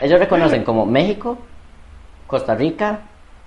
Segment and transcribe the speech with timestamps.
[0.00, 1.38] ellos reconocen como México,
[2.26, 3.00] Costa Rica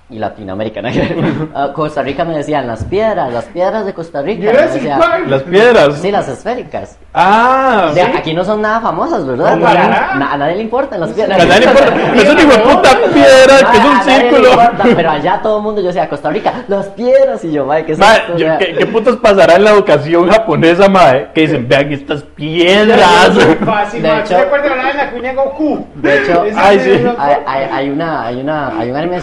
[0.10, 0.82] y Latinoamérica.
[0.82, 0.90] ¿no?
[1.56, 4.50] Ah, Costa Rica me decían las piedras, las piedras de Costa Rica.
[4.52, 5.00] Jurassic decía-.
[5.28, 5.96] Las piedras.
[6.02, 6.97] Sí, las esféricas.
[7.13, 9.56] Ah, O sea, aquí no son nada famosas, ¿verdad?
[9.56, 10.33] No, para Na- nada.
[10.33, 11.40] a nadie le importan las piedras.
[11.42, 11.96] a nadie le importa.
[12.15, 14.49] Es un hijo de puta piedra que es un círculo.
[14.52, 17.43] importa, pero allá todo el mundo, yo decía, Costa Rica, las piedras.
[17.45, 18.33] Y yo, madre, ¿qué es Mae, esto?
[18.33, 21.29] O yo- ¿qué, qué putas pasará en la educación japonesa, mae?
[21.33, 23.31] Que dicen, vean estas piedras.
[23.65, 25.87] Fácil, De hecho- ¿Se acuerdan de la de la cuña Goku?
[25.95, 26.91] De hecho, Esa ay, es sí.
[27.01, 29.22] una- hay, hay, hay una, hay, una, hay un anime de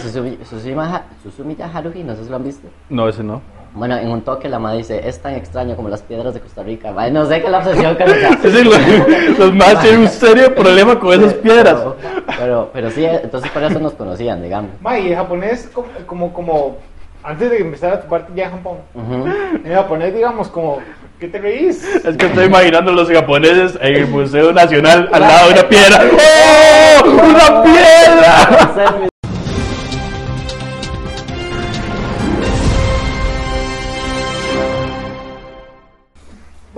[0.73, 0.85] Susumi,
[1.23, 2.67] Susumi, Ha- Susumi Haruhi, no sé si lo han visto.
[2.89, 3.41] No, ese no.
[3.75, 6.61] Bueno, en un toque la madre dice, es tan extraño como las piedras de Costa
[6.61, 6.91] Rica.
[6.91, 8.29] Madre, no sé qué es la obsesión con esa.
[8.33, 11.73] Es decir, los, los más tienen un serio problema con esas piedras.
[11.75, 11.95] Pero,
[12.37, 14.71] pero, pero sí, entonces por eso nos conocían, digamos.
[14.81, 16.77] Ma, y el japonés, como, como, como
[17.23, 19.25] antes de empezar a tu parte ya en Japón, Ujú.
[19.65, 20.77] en japonés, digamos, como,
[21.19, 21.83] ¿qué te reís?
[22.05, 25.69] Es que estoy imaginando a los japoneses en el Museo Nacional al lado de una
[25.69, 25.99] piedra.
[26.11, 27.09] ¡Oh!
[27.09, 29.09] ¡Una piedra!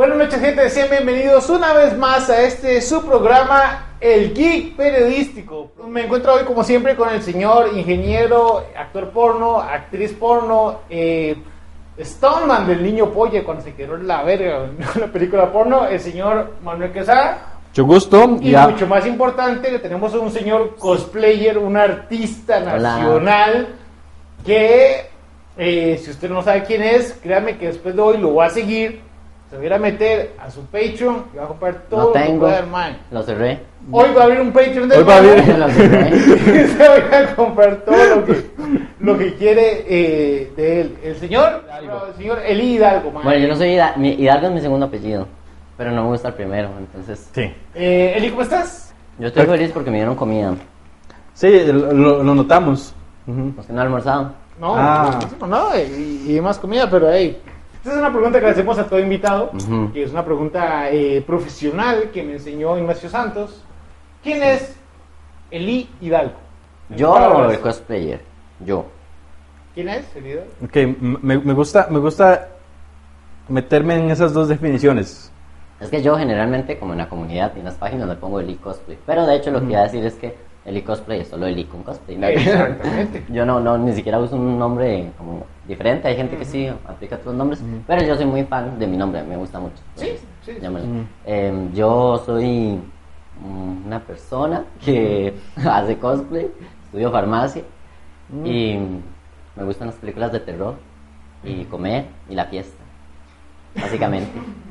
[0.07, 0.69] Buenas noches, gente.
[0.69, 5.71] Sean bienvenidos una vez más a este su programa, El Geek Periodístico.
[5.87, 11.35] Me encuentro hoy, como siempre, con el señor ingeniero, actor porno, actriz porno, eh,
[11.99, 15.99] Stoneman del niño polla cuando se quedó en la verga en la película porno, el
[15.99, 17.53] señor Manuel Quesada.
[17.69, 18.37] Mucho gusto.
[18.41, 18.67] Y Ya.
[18.67, 22.77] mucho más importante, que tenemos a un señor cosplayer, un artista Hola.
[22.77, 23.67] nacional,
[24.45, 25.07] que
[25.57, 28.49] eh, si usted no sabe quién es, créame que después de hoy lo va a
[28.51, 29.01] seguir,
[29.49, 32.07] se va a ir a meter a su Patreon y va a comprar todo No
[32.07, 32.39] lo que tengo.
[32.41, 32.95] pueda, hermano.
[33.11, 33.59] Lo cerré.
[33.91, 36.19] Hoy va a abrir un Patreon de Hoy va a abrir- Lo cerré.
[36.67, 38.45] se va a ir a comprar todo lo que,
[38.99, 40.97] lo que quiere eh, de él.
[41.03, 41.63] El señor,
[42.09, 43.23] el señor Eli Hidalgo, man.
[43.23, 45.27] Bueno, yo no soy Hidalgo, Hidalgo es mi segundo apellido,
[45.77, 47.53] pero no me gusta el primero, entonces Sí.
[47.75, 48.93] Eh, Eli, ¿cómo estás?
[49.19, 50.55] yo estoy feliz porque me dieron comida.
[51.33, 52.93] Sí, lo, lo- notamos.
[53.27, 53.53] Ujú.
[53.57, 54.31] Los que no han almorzado.
[54.59, 55.19] No, Ah.
[55.41, 57.41] no, no, y, y más comida, pero hey,
[57.85, 59.93] esta es una pregunta que le hacemos a todo invitado, Ujú.
[59.93, 63.63] que es una pregunta eh, profesional que me enseñó Ignacio Santos.
[64.23, 64.75] ¿Quién es
[65.51, 66.33] Eli Hidalgo?
[66.89, 68.21] Yo o el cosplayer.
[68.59, 68.87] Yo.
[69.75, 70.51] ¿Quién es Eli Hidalgo?
[70.63, 70.75] Ok,
[71.21, 72.47] me gusta, me gusta
[73.49, 75.31] meterme en esas dos definiciones.
[75.79, 78.55] Es que yo generalmente, como en la comunidad y en las páginas, le pongo Eli
[78.55, 78.97] Cosplay.
[79.05, 80.35] Pero de hecho, lo que iba a decir es que
[80.65, 82.17] Eli Cosplay es solo Eli con cosplay.
[82.17, 82.27] ¿no?
[82.27, 83.23] Exactamente.
[83.29, 86.07] Yo no, no, ni siquiera uso un nombre como diferente.
[86.07, 87.63] Hay gente que sí aplica otros nombres.
[87.85, 89.75] Pero yo soy muy fan de mi nombre, me gusta mucho.
[89.95, 90.53] Sí, sí.
[91.25, 92.79] Eh, yo soy
[93.85, 96.49] una persona que hace cosplay,
[96.85, 97.63] estudio farmacia
[98.43, 98.77] y
[99.55, 100.75] me gustan las películas de terror
[101.43, 102.83] y comer y la fiesta.
[103.75, 104.31] Básicamente.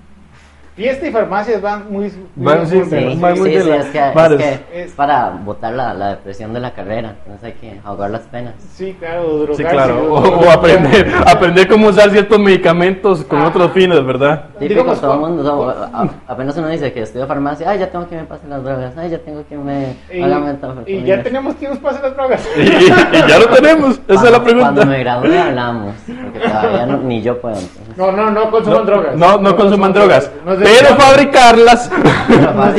[0.77, 2.13] Fiesta y farmacias van muy...
[2.35, 3.21] muy Van, sí, ¿no?
[3.21, 4.37] van muy sí, de sí, la- es que, es
[4.73, 8.23] que Es- para botar la, la depresión de la carrera, entonces hay que ahogar las
[8.23, 8.55] penas.
[8.75, 9.63] Sí, claro, drogarse.
[9.63, 10.13] Sí, claro.
[10.13, 13.47] O, o aprender, aprender cómo usar ciertos medicamentos con Ah.
[13.49, 14.47] otros fines, ¿verdad?
[14.59, 17.89] Típico, Digamos, todo el mundo, todo- a- apenas uno dice que estudio farmacia, ay, ya
[17.91, 21.07] tengo que me pasen las drogas, ay, ya tengo que me Y, hagan y metanfetaminas".
[21.07, 22.49] ya tenemos que nos pasen las drogas.
[22.57, 24.01] Y, y- y ya lo tenemos.
[24.09, 24.65] Esa es la Cuando- pregunta.
[24.73, 27.55] Cuando me gradúe hablamos, porque todavía no- ni yo puedo.
[27.55, 27.97] entonces.
[27.97, 29.15] No, no, no consuman No, drogas.
[29.17, 30.31] no, no consuman drogas.
[30.45, 31.91] No sé- Pero fabricarlas.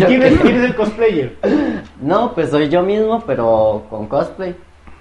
[0.08, 1.38] Quién es, quién es el cosplayer.
[2.02, 4.52] No, pues soy yo mismo, pero con cosplay.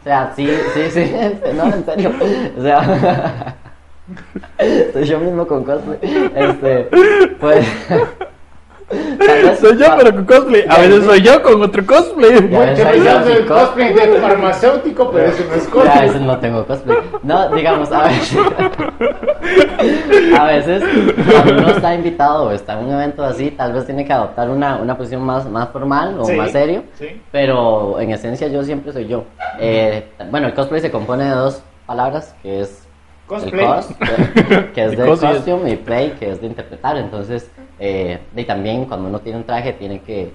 [0.00, 1.12] O sea, sí, sí, sí,
[1.54, 2.12] no, en serio.
[2.58, 3.56] O sea,
[4.92, 5.98] soy yo mismo con cosplay.
[6.34, 6.88] Este,
[7.40, 7.66] pues.
[9.60, 10.64] Soy yo, pero con cosplay.
[10.68, 12.50] A veces soy yo con otro cosplay.
[12.50, 16.06] Ya ves, el cosplay de farmacéutico, pero eso no es Ya, a cosplay.
[16.08, 16.98] veces no tengo cosplay.
[17.22, 18.38] No, digamos, a veces.
[20.38, 20.82] A veces,
[21.30, 24.48] cuando uno está invitado o está en un evento así, tal vez tiene que adoptar
[24.48, 26.84] una, una posición más, más formal o Sí, más serio.
[26.98, 27.20] sí.
[27.30, 29.24] Pero en esencia, yo siempre soy yo.
[29.60, 32.86] Eh, bueno, el cosplay se compone de dos palabras, que es.
[33.26, 33.64] Cosplay.
[33.64, 33.86] El cos,
[34.74, 36.96] que, es de costume, y play, que es de interpretar.
[36.96, 37.50] Entonces,
[37.86, 40.32] eh, y también cuando uno tiene un traje, tiene que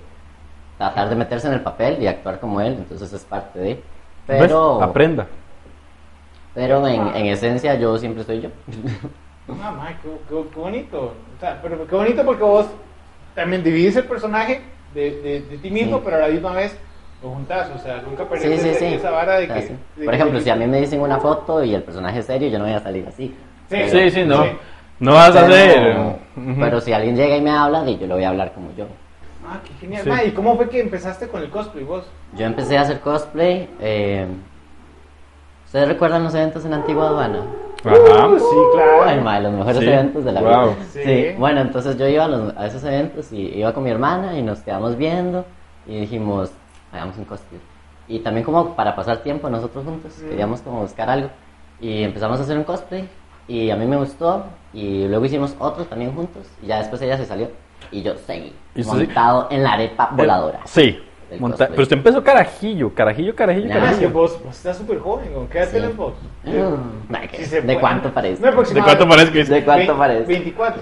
[0.78, 2.74] tratar de meterse en el papel y actuar como él.
[2.78, 3.68] Entonces, es parte de.
[3.75, 3.81] ¿Ves?
[4.28, 4.81] Pero.
[4.84, 5.28] Aprenda.
[6.54, 8.50] Pero en, en esencia yo siempre soy yo.
[9.63, 11.13] Ah, ma, qué, qué- qué bonito.
[11.38, 12.66] O sea, pero qué bonito porque vos
[13.36, 14.62] también divides el personaje
[14.94, 16.01] de, de, de ti mismo, Sí.
[16.06, 16.78] pero a la misma vez
[17.24, 17.69] lo juntas.
[17.75, 18.86] O sea, nunca Sí, perdés sí, ese- sí.
[18.96, 19.62] esa vara de O sea, que.
[19.63, 19.74] sí.
[19.96, 22.25] de Por que- ejemplo, si a mí me dicen una foto y el personaje es
[22.25, 23.36] serio, yo no voy a salir así.
[23.69, 24.44] Sí, Sí, sí, no.
[25.00, 25.98] No vas a Pero, hacer.
[26.36, 26.60] Ujú.
[26.60, 28.86] pero si alguien llega y me habla, yo le voy a hablar como yo.
[29.48, 30.04] Ah, qué genial.
[30.04, 30.10] Sí.
[30.10, 32.06] Ma, ¿Y cómo fue que empezaste con el cosplay vos?
[32.36, 33.69] Yo empecé a hacer cosplay.
[33.80, 34.28] eh,
[35.66, 37.44] ¿Ustedes recuerdan los eventos en la antigua aduana?
[37.86, 38.28] Ajá.
[38.28, 39.04] Uh, sí, claro.
[39.06, 39.86] Ay, madre, los mejores Sí.
[39.88, 40.50] eventos de la Wow.
[40.72, 40.75] vida.
[40.92, 41.00] Sí.
[41.04, 41.25] Sí.
[41.38, 44.42] Bueno, entonces yo iba a, los- a esos eventos y iba con mi hermana y
[44.42, 45.46] nos quedamos viendo
[45.88, 46.51] y dijimos,
[46.92, 47.62] hagamos un cosplay.
[48.07, 50.30] Y también como para pasar tiempo nosotros juntos, Mm.
[50.30, 51.30] queríamos como buscar algo.
[51.80, 53.07] Y empezamos a hacer un cosplay
[53.48, 57.18] y a mí me gustó y luego hicimos otro también juntos y ya después ella
[57.18, 57.50] se salió
[57.92, 59.06] y yo seguí ¿Y usted sí?
[59.06, 60.60] montado en la arepa voladora.
[60.60, 61.00] Eh, Sí.
[61.30, 61.69] Del monta- cosplay.
[61.69, 63.74] Pero usted empezó carajillo, carajillo, carajillo, Ya.
[63.75, 64.10] Ah, es que carajillo.
[64.12, 65.74] vos, vos estás súper joven, ¿con qué edad Sí.
[65.74, 66.13] tenés vos?
[66.44, 67.80] Mm, ay, ¿qué- Sí ¿De puede.
[67.80, 68.42] cuánto parece?
[68.42, 70.24] No, ¿De cuánto parece que ¿De cuánto parece?
[70.25, 70.81] 24.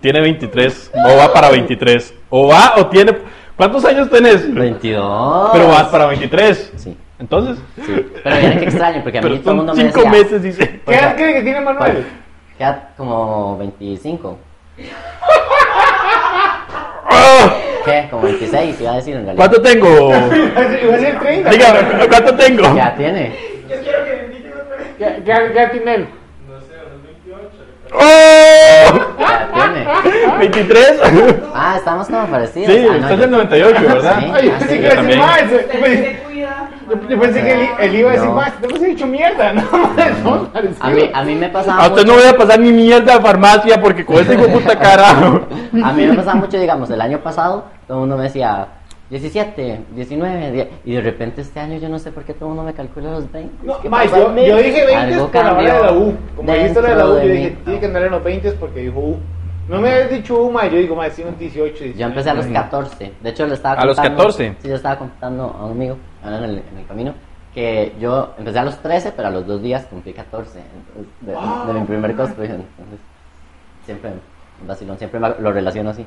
[0.00, 0.90] Tiene 23.
[0.94, 2.14] O va para 23.
[2.28, 3.16] O va o tiene.
[3.56, 4.52] ¿Cuántos años tenés?
[4.52, 5.50] 22.
[5.52, 6.72] Pero vas para 23.
[6.76, 7.58] Sí, Entonces.
[7.86, 8.06] sí.
[8.24, 10.10] Pero miren qué extraño, porque a Pero mí todo el mundo me 5 decía...
[10.10, 10.80] meses, dice.
[10.86, 12.04] ¿Qué edad cree que tiene Manuel?
[12.60, 14.36] Queda como 25.
[17.08, 17.54] ¡Ah!
[17.86, 18.06] ¿Qué?
[18.10, 19.36] Como 26, iba a decir en realidad.
[19.48, 19.88] ¿Cuánto tengo?
[20.84, 21.50] Iba a ser 30.
[21.52, 22.76] Dígame, ¿cuánto tengo?
[22.76, 23.34] Ya tiene.
[23.66, 23.76] ¿Qué,
[24.98, 26.08] qué, qué edad tiene él?
[27.94, 29.16] ¡Oh!
[29.18, 29.86] Ya tiene.
[30.52, 31.40] ¿23?
[31.54, 32.70] Ah, estamos como parecidos.
[32.74, 34.18] Sí, ah, no, estás yo- del 98, ¿verdad?
[34.18, 34.30] Sí.
[34.34, 35.40] Ay, yo Ah, sí, que yo decir más.
[37.08, 38.34] Yo pensé- que él, él iba a decir No.
[38.34, 38.52] más.
[38.60, 39.62] Te hemos dicho mierda, ¿no?
[40.80, 42.24] A mí, a mí me pasaba A usted no mucho.
[42.24, 45.08] voy a pasar ni mierda a farmacia porque con ese hijo de puta cara.
[45.84, 48.66] A mí me pasaba mucho, digamos, el año pasado, todo el mundo me decía
[49.10, 52.54] 17, 19, 10, y de repente este año yo no sé por qué todo el
[52.54, 53.66] mundo me calcula los 20.
[53.66, 56.14] No, ¿Qué Mike, pasa yo, yo dije 20 Algo por la hora de la U.
[56.36, 58.24] Como dijiste la de la U, dentro yo de dije, tiene que andar en los
[58.24, 59.16] 20 porque dijo U.
[59.68, 60.70] No me habías dicho U, Mike.
[60.70, 61.72] Yo digo, sí, un 18.
[61.84, 61.94] 19.
[61.98, 63.12] Yo empecé a los 14.
[63.20, 64.56] De hecho, le estaba ¿A los contando- 14?
[64.60, 67.14] Sí, yo estaba contando a un amigo en el, en el camino
[67.54, 70.60] que yo empecé a los 13, pero a los dos días cumplí 14.
[70.60, 71.66] Entonces, de, Wow.
[71.74, 72.46] de mi primer cosplay.
[72.48, 73.00] Entonces,
[73.84, 74.10] siempre,
[74.66, 76.06] vacilón, siempre lo relaciono así.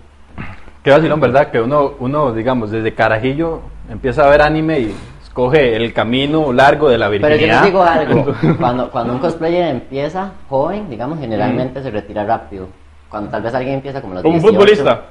[0.84, 1.52] Qué vacilón, ¿verdad?
[1.52, 6.90] Que uno, uno, digamos, desde carajillo empieza a ver anime y escoge el camino largo
[6.90, 7.56] de la Pero virginidad.
[7.56, 12.68] yo les digo algo, cuando, cuando un cosplayer empieza joven, digamos, generalmente se retira rápido.
[13.10, 15.02] Cuando tal vez alguien empieza como los Como un 18, futbolista.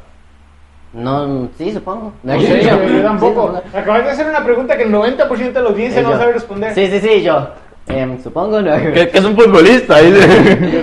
[0.92, 2.12] No, sí, supongo.
[2.22, 3.60] No sé, yo, yo tampoco.
[3.70, 3.76] Sí.
[3.76, 6.32] Acabas de hacer una pregunta que el 90% de la audiencia Y no yo, sabe
[6.32, 6.74] responder.
[6.74, 7.48] Sí, sí, sí, yo.
[7.88, 8.76] em, supongo, ¿no?
[8.92, 10.00] Que, que es un futbolista.
[10.02, 10.10] Yo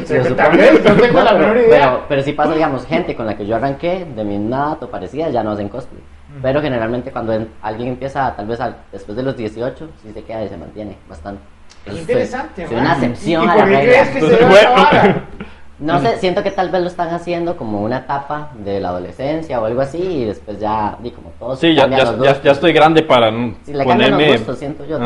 [0.06, 1.70] sé Yo que vez, no tengo la pero, menor idea.
[1.92, 4.88] Pero, pero sí pasa, digamos, gente con la que yo arranqué, de mi edad o
[4.90, 6.02] parecida, ya no hacen cosplay.
[6.42, 10.24] Pero generalmente cuando en- alguien empieza, tal vez al- después de los 18, sí se
[10.24, 11.42] queda y se mantiene bastante.
[11.86, 12.76] Entonces, interesante, man.
[12.80, 13.82] una excepción ¿Y a por la regla.
[13.82, 15.22] crees que se bueno.
[15.80, 19.62] No sé, siento que tal vez lo están haciendo como una etapa de la adolescencia
[19.62, 22.74] o algo así y después ya, di como todos Sí, ya, ya, ya, ya estoy
[22.74, 23.32] grande para
[23.64, 24.28] Sí, le ponerme.
[24.32, 25.00] gustos, siento yo.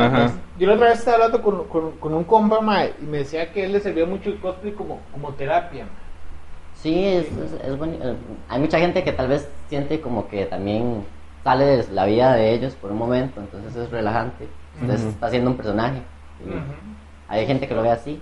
[0.57, 3.51] Yo la otra vez estaba hablando con, con, con un compa, mae, y me decía
[3.51, 5.83] que a él le servía mucho el cosplay como, como terapia.
[5.83, 6.03] mae.
[6.81, 8.15] Sí, es, es, es boni- eh,
[8.49, 11.05] Hay mucha gente que tal vez siente como que también
[11.43, 14.47] sale de la vida de ellos por un momento, entonces es relajante.
[14.81, 15.99] Usted está haciendo un personaje.
[16.43, 18.19] y Hay gente que lo ve así,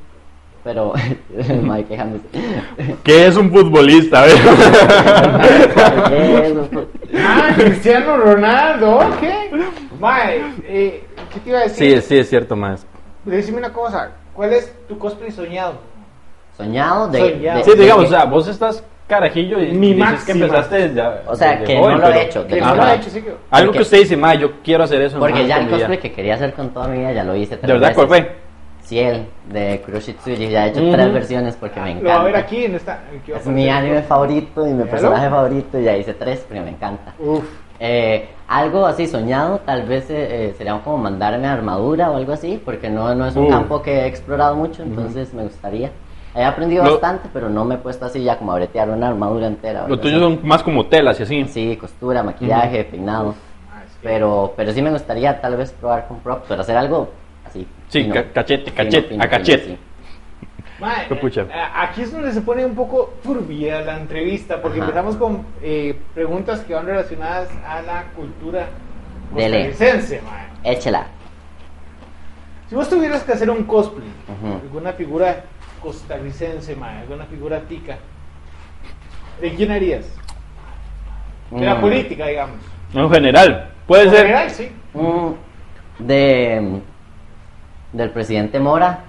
[0.63, 0.93] pero
[1.61, 2.23] Mike quejándose.
[3.03, 4.23] ¿Qué es un futbolista?
[4.23, 4.35] A ver.
[6.43, 6.85] Eso, pues.
[7.15, 9.23] Ah, Cristiano Ronaldo, ok.
[9.99, 11.03] Mae, eh,
[11.33, 12.01] ¿qué te iba a Sí, decir?
[12.01, 12.85] sí, es cierto, más.
[13.25, 15.73] Decime una cosa, ¿cuál es tu cosplay soñado?
[16.57, 17.19] Soñado de.
[17.19, 17.57] Soñado.
[17.59, 20.25] de- Sí, digamos, de- o sea, vos estás carajillo y Mi dices máxima.
[20.25, 21.23] que empezaste ya.
[21.27, 23.21] O sea, desde que joven, no lo he hecho, Que no lo ha hecho, sí
[23.21, 23.29] que...
[23.29, 25.19] Algo Porque- que usted dice, ma, yo quiero hacer eso.
[25.19, 25.77] Porque ya el mi vida".
[25.79, 27.95] cosplay que quería hacer con toda mi vida ya lo hice tres ¿De verdad veces.
[27.95, 28.35] cuál fue?
[28.83, 30.50] Sí, el de Kuroshitsuji.
[30.50, 32.13] Ya he hecho tres versiones porque me Lo encanta.
[32.16, 33.00] va a ver aquí en esta...
[33.28, 34.92] Es mi anime favorito y mi Míralo.
[34.92, 37.13] personaje favorito y ya hice tres porque me encanta.
[37.19, 37.44] Uf.
[37.80, 42.61] Eh, algo así soñado, tal vez eh, eh, sería como mandarme armadura o algo así,
[42.64, 43.50] porque no, no es un Uh.
[43.50, 45.90] campo que he explorado mucho, entonces me gustaría.
[46.35, 49.07] He aprendido Lo- bastante, pero no me he puesto así ya como a bretear una
[49.09, 49.80] armadura entera.
[49.85, 50.23] o Lo algo tuyo así.
[50.38, 51.45] son más como telas y así.
[51.45, 53.35] Sí, costura, maquillaje, peinado.
[53.71, 53.97] Ah, sí.
[54.04, 57.09] Pero, pero sí me gustaría tal vez probar con props, pero hacer algo.
[57.92, 59.66] Sí, cachete, cachete, fino, a cachete.
[59.66, 59.78] sí.
[60.81, 61.44] Eh,
[61.76, 64.88] aquí es donde se pone un poco turbia la entrevista, porque Ajá.
[64.88, 68.68] empezamos con eh, preguntas que van relacionadas a la cultura
[69.31, 70.21] costarricense.
[70.64, 71.06] Échela.
[72.69, 74.07] Si vos tuvieras que hacer un cosplay,
[74.64, 75.44] alguna figura
[75.83, 77.98] costarricense, mae, alguna figura tica,
[79.42, 80.06] ¿de quién harías?
[81.52, 81.81] De la Mm.
[81.81, 82.56] política, digamos.
[82.94, 84.19] En general, puede En ser.
[84.28, 84.71] general, sí.
[84.94, 85.31] Mm,
[86.06, 86.81] de
[87.94, 89.00] del presidente Mora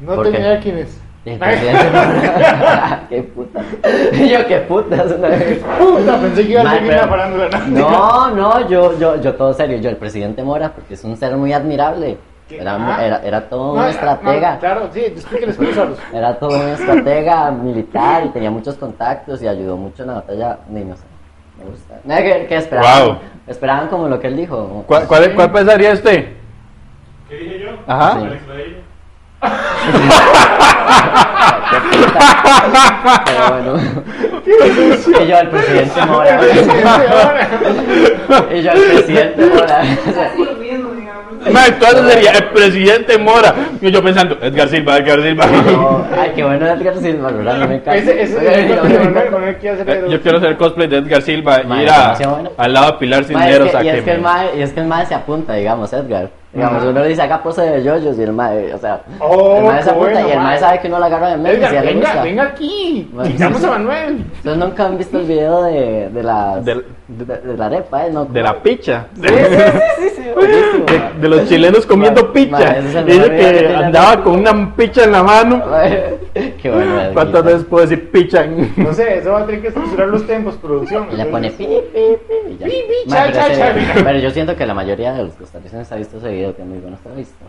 [0.00, 0.42] No ¿Por tengo qué?
[0.42, 1.00] idea quién es.
[1.24, 3.60] del presidente Mora qué puta
[4.12, 7.48] yo qué puta Puta, pensé que iba a seguir pero- la farándula.
[7.68, 11.36] no no yo yo yo todo serio yo el presidente Mora porque es un ser
[11.36, 12.58] muy admirable ¿Qué?
[12.60, 13.04] era, Ah.
[13.06, 15.04] era, era todo No, un estratega no, claro, sí,
[15.74, 15.94] son.
[16.12, 20.58] era todo un estratega militar y tenía muchos contactos y ayudó mucho en la batalla
[20.68, 21.04] ni no sé
[21.58, 23.16] me gusta que esperaban Wow.
[23.46, 26.41] esperaban como lo que él dijo ¿Cuál, cuál, cuál pensaría usted?
[27.32, 27.70] ¿Qué dije yo?
[27.86, 28.18] Ajá.
[28.20, 28.26] Sí.
[28.26, 28.42] Alex.
[33.24, 33.72] Pero bueno.
[35.22, 36.40] Y yo al presidente Mora.
[38.54, 39.80] Y yo al presidente Mora.
[40.08, 41.22] O sea, Así lo mismo, digamos.
[41.52, 43.54] Ma, Entonces sería el presidente Mora.
[43.80, 45.46] Y yo pensando, Edgar Silva, Edgar Silva.
[45.46, 47.56] no, Ay, qué bueno Edgar Silva, ¿verdad?
[47.56, 47.94] No me encanta.
[47.96, 51.98] Ese, ese, no, hacer Eh, Yo quiero hacer cosplay de Edgar Silva y ir a-
[52.02, 52.50] demasiado bueno.
[52.58, 54.80] al lado de Pilar Cisneros y, que es que el me- mae, y es que
[54.80, 56.30] el mae se apunta, digamos, Edgar.
[56.54, 56.90] Digamos, Ajá.
[56.90, 59.82] uno le dice haga pose de yoyos y el mae, o sea, Oh, el mae
[59.82, 61.72] se apunta bueno, y el mae sabe que uno lo agarra de memes y Edgar,
[61.72, 62.22] ya le venga, gusta.
[62.24, 63.10] venga aquí.
[63.24, 63.70] Sí, a.
[63.70, 64.24] Manuel.
[64.36, 68.10] Entonces nunca han visto el video de, de la Del- de, de la arepa, ¿eh?
[68.12, 69.06] No, de la picha.
[69.14, 69.34] Sí, sí,
[69.98, 72.58] sí, sí, De, de los chilenos comiendo Ma, picha.
[72.58, 73.36] ma, es Dice que
[73.68, 75.62] que andaba la- con una picha en la mano.
[76.62, 76.94] Qué bueno.
[77.12, 78.44] ¿Cuántas veces puedo decir picha?
[78.44, 81.08] en- No sé, eso va a tener que estructurar los tiempos, producción.
[81.12, 82.64] Y le pone pi, pi, pi,
[83.08, 84.04] pero, cha, ese- cha.
[84.04, 86.68] pero yo siento que la mayoría de los costarricenses ha visto ese video, que es
[86.68, 86.96] muy bueno.
[86.96, 87.44] ¿Usted lo ha visto?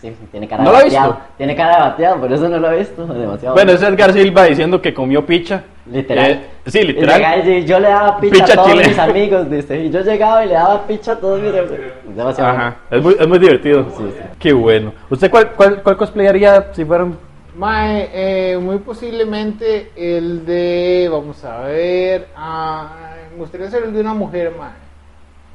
[0.00, 1.08] Sí, sí, tiene cara ¿No de lo bateado.
[1.14, 1.24] visto?
[1.38, 3.04] Tiene cara de bateado, por eso no lo he visto.
[3.04, 5.64] Demasiado Bueno, es Edgar Silva diciendo que comió picha.
[5.90, 6.30] Literal.
[6.30, 7.48] Eh, sí, literal.
[7.48, 8.88] y yo le daba picha, Picha a todos chilena.
[8.90, 9.80] mis amigos, dice.
[9.84, 11.78] Y yo llegaba y le daba picha a todos mis amigos.
[12.14, 13.86] Demasiado Ajá, es muy, es muy divertido.
[13.96, 14.22] Sí, sí.
[14.38, 14.92] Qué bueno.
[15.10, 17.16] ¿Usted cuál, cuál, cuál cosplay haría si fueran
[17.58, 18.08] Mae,
[18.52, 22.88] eh, muy posiblemente el de, vamos a ver, ah,
[23.32, 24.70] me gustaría ser el de una mujer, mae.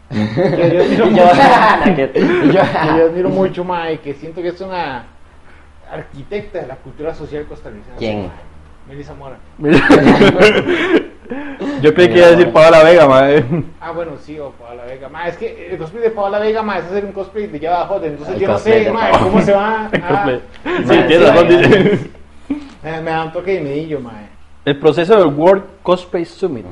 [0.09, 1.23] Que yo admiro mucho,
[1.95, 5.05] que- y que yo, yo admiro mucho, mae, que siento que es una
[5.89, 7.97] arquitecta de la cultura social costarricense.
[7.97, 8.23] ¿Quién?
[8.23, 8.52] mae.
[8.87, 9.37] Melissa Mora.
[11.81, 13.45] Yo creí que iba a decir Paola Vega, madre.
[13.79, 15.09] Ah, bueno, sí, o Paola Vega.
[15.09, 17.87] Ma, es que el cosplay de Paola Vega, ma, es hacer un cosplay de Java
[17.87, 18.03] Hot.
[18.03, 19.89] Entonces El yo no sé, ma, cómo se va.
[19.91, 20.41] El cosplay.
[20.65, 20.97] Ah, Sí,
[21.55, 22.09] dice.
[22.83, 24.13] me, da un toque de medillo, ma.
[24.65, 26.65] El proceso del World Cosplay Summit,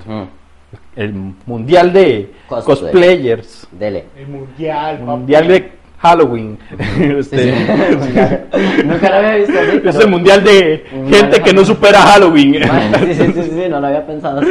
[0.95, 1.13] el
[1.45, 2.65] mundial de Cosplay.
[2.65, 4.05] cosplayers, Dele.
[4.17, 5.09] El mundial, papi.
[5.09, 6.57] mundial de Halloween.
[6.97, 8.83] Sí, Este, sí.
[8.85, 9.81] Nunca lo había visto así.
[9.85, 12.55] Es el mundial de gente que no supera Halloween.
[12.99, 14.49] Sí, sí, sí, sí, no lo había pensado así.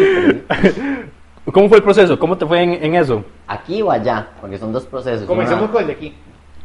[0.49, 1.01] pero.
[1.53, 2.19] ¿Cómo fue el proceso?
[2.19, 3.25] ¿Cómo te fue en, en eso?
[3.49, 5.27] Aquí o allá, porque son dos procesos.
[5.27, 6.15] Comencemos Una- con el de aquí.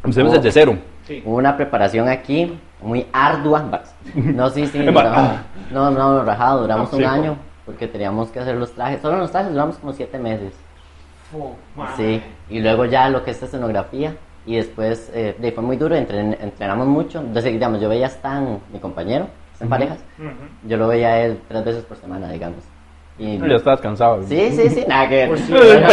[0.03, 0.07] Oh.
[0.31, 0.77] desde cero.
[1.07, 1.23] Sí.
[1.25, 3.81] Hubo una preparación aquí muy ardua.
[4.13, 4.77] No, sí, sí.
[4.79, 5.39] Duramos-
[5.71, 7.05] no, no, rajado, duramos Ah, un sí.
[7.05, 9.01] año porque teníamos que hacer los trajes.
[9.01, 10.53] Solo los trajes duramos como siete meses.
[11.75, 11.95] Ma.
[11.97, 14.15] Sí, y luego ya lo que es escenografía.
[14.45, 17.19] Y después eh, de- fue muy duro, entren- entrenamos mucho.
[17.19, 19.27] Entonces, digamos, yo veía a Stan, mi compañero,
[19.59, 19.97] en parejas.
[20.67, 22.59] Yo lo veía a él tres veces por semana, digamos.
[23.17, 24.21] Y, Ya estabas cansado.
[24.27, 25.29] Sí, sí, sí, nada que ver.
[25.29, 25.87] Pues sí, Yo.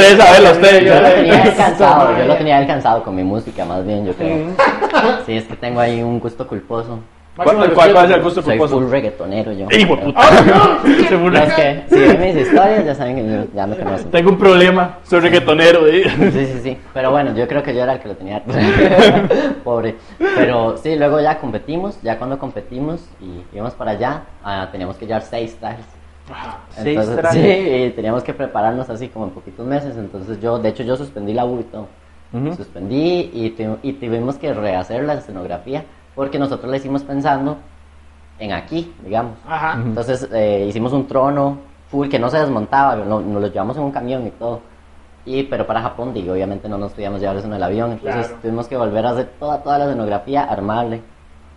[0.85, 4.13] Yo lo tenía cansado, yo lo tenía él cansado con mi música, más bien, yo
[4.15, 4.49] creo.
[5.25, 6.99] Sí, es que tengo ahí un gusto culposo.
[7.35, 8.79] ¿Cuál, cuál, cuál es el gusto Soy culposo?
[8.81, 9.67] full reggaetonero yo.
[9.71, 10.21] ¡Hijo puta!
[10.23, 11.09] ¡Ah, no!
[11.09, 11.45] Se burla.
[11.47, 14.11] Los que si ven mis historias ya saben que yo, ya me conocen.
[14.11, 15.87] Tengo un problema, soy reggaetonero.
[15.87, 16.05] ¿eh?
[16.31, 16.79] Sí, sí, sí.
[16.93, 18.43] Pero bueno, yo creo que yo era el que lo tenía.
[19.65, 19.97] Pobre.
[20.19, 21.99] Pero sí, luego ya competimos.
[22.03, 25.87] Ya cuando competimos y íbamos para allá, ah, teníamos que llevar seis trajes.
[26.31, 26.59] Ajá.
[26.71, 27.43] Seis Entonces, trajes.
[27.43, 29.97] sí, y teníamos que prepararnos así como en poquitos meses.
[29.97, 31.89] Entonces yo, de hecho, yo suspendí la U y todo.
[32.35, 32.55] Ujú.
[32.57, 37.57] Suspendí y, tu- y tuvimos que rehacer la escenografía porque nosotros la hicimos pensando
[38.39, 39.35] en aquí, digamos.
[39.47, 39.75] Ajá.
[39.75, 41.59] Entonces eh, hicimos un trono
[41.91, 44.61] full que no se desmontaba, lo- nos lo llevamos en un camión y todo.
[45.25, 48.27] Y, pero para Japón, digo, obviamente no nos podíamos llevar eso en el avión, entonces
[48.27, 48.43] Claro.
[48.43, 51.01] tuvimos que volver a hacer toda, toda la escenografía armable.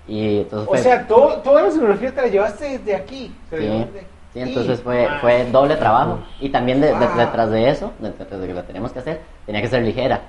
[0.08, 3.36] Y entonces O fue, sea, todo, toda la escenografía te la llevaste desde aquí.
[3.50, 4.00] Sí, llevaste de
[4.34, 6.20] sí, entonces fue, fue doble trabajo.
[6.40, 7.18] Y también de- de- Wow.
[7.18, 10.22] detrás de eso, detrás de que la teníamos que hacer, tenía que ser ligera,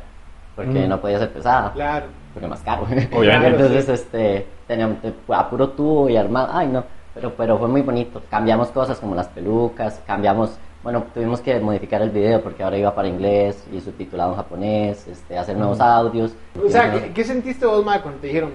[0.57, 0.89] porque Mm.
[0.89, 1.73] no podía ser pesada.
[1.73, 2.07] Claro.
[2.35, 2.83] porque más caro.
[3.13, 3.47] Obviamente.
[3.63, 3.93] Entonces, sí.
[3.93, 6.49] este, teníamos te- a puro tubo y armado.
[6.53, 6.85] Ay, no,
[7.15, 8.21] pero, pero fue muy bonito.
[8.31, 12.95] Cambiamos cosas como las pelucas, cambiamos, bueno, tuvimos que modificar el video porque ahora iba
[12.95, 16.35] para inglés y subtitulado en japonés, este, hacer nuevos audios.
[16.63, 18.53] O sea, ¿qué, qué sentiste vos, ma, cuando te dijeron,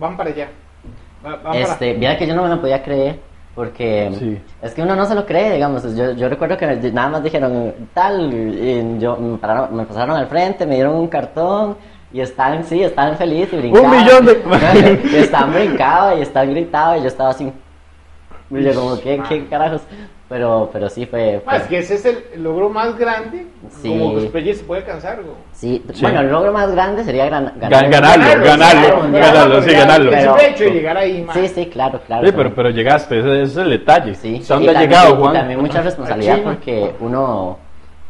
[0.00, 0.48] van para allá?
[1.22, 3.20] Van Este, mira que yo no me lo podía creer
[3.54, 4.40] porque Sí.
[4.62, 5.82] es que uno no se lo cree, digamos.
[5.94, 10.26] Yo, yo recuerdo que nada más dijeron tal y yo me, pararon- me pasaron al
[10.26, 11.76] frente, me dieron un cartón
[12.12, 13.90] y estaban, sí, estaban felices y brincaban.
[13.90, 17.52] millón de- y estaban brincaban y estaban gritaban y yo estaba así.
[18.50, 19.80] Y yo como, ¿qué, qué carajos?
[20.32, 21.42] Pero, pero sí fue...
[21.44, 23.48] Fue- es que ese es el logro más grande.
[23.68, 23.90] Sí.
[23.90, 25.34] Como cosplayer se puede alcanzar, güey.
[25.52, 26.00] Sí, Sí.
[26.00, 27.90] bueno, el logro más grande sería gran- Gan- ganar.
[27.90, 30.10] ganarlo, Ganarlo, ganarlo, ganarlo, sí, ganarlo.
[30.10, 31.34] Pero- hecho de llegar ahí, ma.
[31.34, 32.26] Sí, sí, claro, claro.
[32.26, 34.14] Sí, pero, pero llegaste, ese, ese es el detalle.
[34.14, 35.34] Sí, ¿A dónde y has también- llegado, y Juan?
[35.34, 37.58] también mucha responsabilidad porque uno,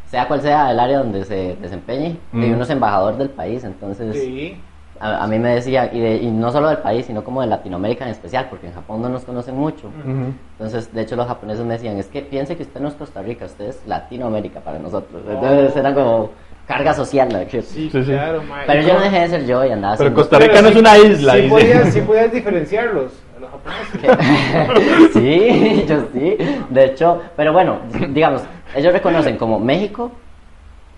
[0.07, 2.53] sea cual sea el área donde se desempeñe, y Mm.
[2.55, 4.57] uno es embajador del país, entonces Sí.
[5.03, 7.49] A, a mí me decía, y, de- y no solo del país, sino como de
[7.49, 9.89] Latinoamérica en especial, porque en Japón no nos conocen mucho.
[9.89, 10.33] Ujú.
[10.53, 13.21] Entonces, de hecho, los japoneses me decían, es que piense que usted no es Costa
[13.21, 15.23] Rica, usted es Latinoamérica para nosotros.
[15.29, 16.31] Entonces, era como,
[16.69, 17.41] carga social, ¿no?
[17.51, 18.03] Sí, Sí, sí.
[18.05, 18.43] claro.
[18.67, 20.75] Pero yo no dejé de ser yo y andaba Pero haciendo- Costa Rica no es
[20.75, 25.13] sí- una isla, Sí podías, sí podías diferenciarlos, a los japoneses.
[25.13, 26.37] sí, yo sí.
[26.71, 27.79] De hecho, pero bueno,
[28.11, 28.43] digamos,
[28.77, 30.13] ellos reconocen como México,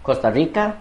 [0.02, 0.75] Costa Rica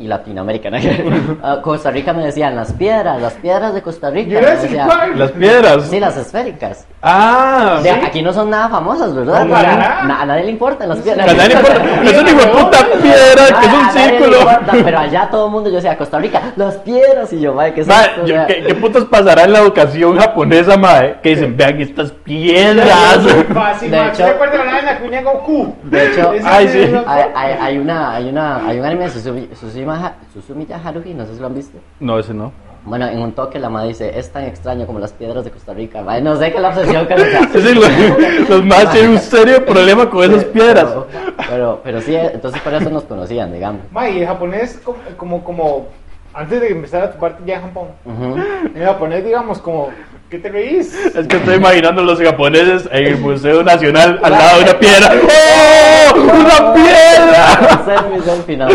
[0.00, 0.70] y Latinoamérica.
[0.70, 0.78] ¿no?
[1.42, 4.40] Ah, Costa Rica me decían las piedras, las piedras de Costa Rica.
[4.40, 4.88] decían.
[5.16, 5.84] Las piedras.
[5.88, 6.86] Sí, las esféricas.
[7.02, 9.44] Ah, O sea, aquí no son nada famosas, ¿verdad?
[9.46, 10.02] No, nada.
[10.04, 11.28] Na- a nadie le importan las piedras.
[11.28, 11.80] A nadie le importa.
[12.10, 14.38] Es un hijo de puta piedra que es un a círculo.
[14.40, 17.74] importa, pero allá todo el mundo, yo decía, Costa Rica, las piedras, y yo, madre,
[17.74, 18.26] ¿qué es Ma, esto?
[18.26, 21.16] Yo- ¿qué, qué putas pasará en la educación japonesa, mae?
[21.22, 23.20] Que dicen, vean estas piedras.
[23.54, 25.74] Fácil, De hecho- ¿Se acuerdan de la cuña Goku?
[25.84, 26.94] De hecho, ay, sí.
[27.06, 29.48] hay, hay, hay una, hay, una, hay un anime de Susumi,
[29.94, 31.78] Susumi, Ha- Susumiya Haruhi, no sé si lo han visto.
[32.00, 32.52] No, ese no.
[32.84, 35.74] Bueno, en un toque la madre dice, es tan extraño como las piedras de Costa
[35.74, 36.00] Rica.
[36.02, 37.40] Madre, no sé qué es la obsesión con esa.
[37.52, 40.84] Sí, los, los más tienen un serio problema con esas piedras.
[40.86, 41.06] Pero,
[41.48, 43.82] pero, pero sí, entonces por eso nos conocían, digamos.
[43.92, 45.86] Mae, y el japonés, como, como, como,
[46.32, 48.36] antes de empezar a tu parte ya en Japón, Ujú.
[48.74, 49.90] en japonés, digamos, como,
[50.30, 50.94] ¿qué te reís?
[50.94, 54.78] Es que estoy imaginando a los japoneses en el Museo Nacional al lado de una
[54.78, 55.12] piedra.
[56.14, 56.18] ¡Oh!
[56.18, 57.84] ¡Una piedra!
[58.24, 58.68] Selfie, no.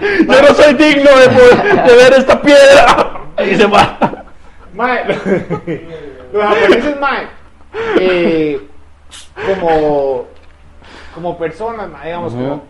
[0.00, 3.20] Yo no soy digno de, poder- de ver esta piedra.
[3.50, 3.98] Y se va.
[4.74, 5.04] Mae,
[6.32, 7.26] los japoneses, mae,
[8.00, 8.60] eh,
[9.46, 10.26] como,
[11.14, 12.42] como personas, mae, digamos, Ujú.
[12.42, 12.62] como,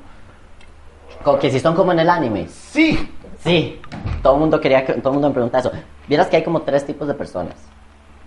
[1.23, 2.47] Como que si son como en el anime.
[2.49, 3.11] sí,
[3.45, 3.79] Sí,
[4.23, 5.71] todo el mundo quería que, todo el mundo me pregunta eso.
[6.09, 7.55] Vieras que hay como tres tipos de personas.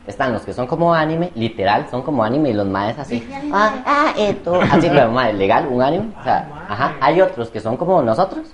[0.05, 3.27] Están los que son como anime, literal, son como anime y los maes así.
[3.51, 4.61] Ah, ah, esto.
[4.71, 6.13] Así, pero mae, legal, un anime.
[6.17, 6.95] O sea, ajá.
[7.01, 8.47] Hay otros que son como nosotros,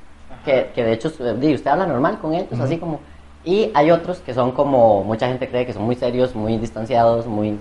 [0.46, 3.01] que, que de hecho, eh, di, usted habla normal con ellos, así como.
[3.43, 7.27] Y hay otros que son como, mucha gente cree que son muy serios, muy distanciados,
[7.27, 7.60] muy.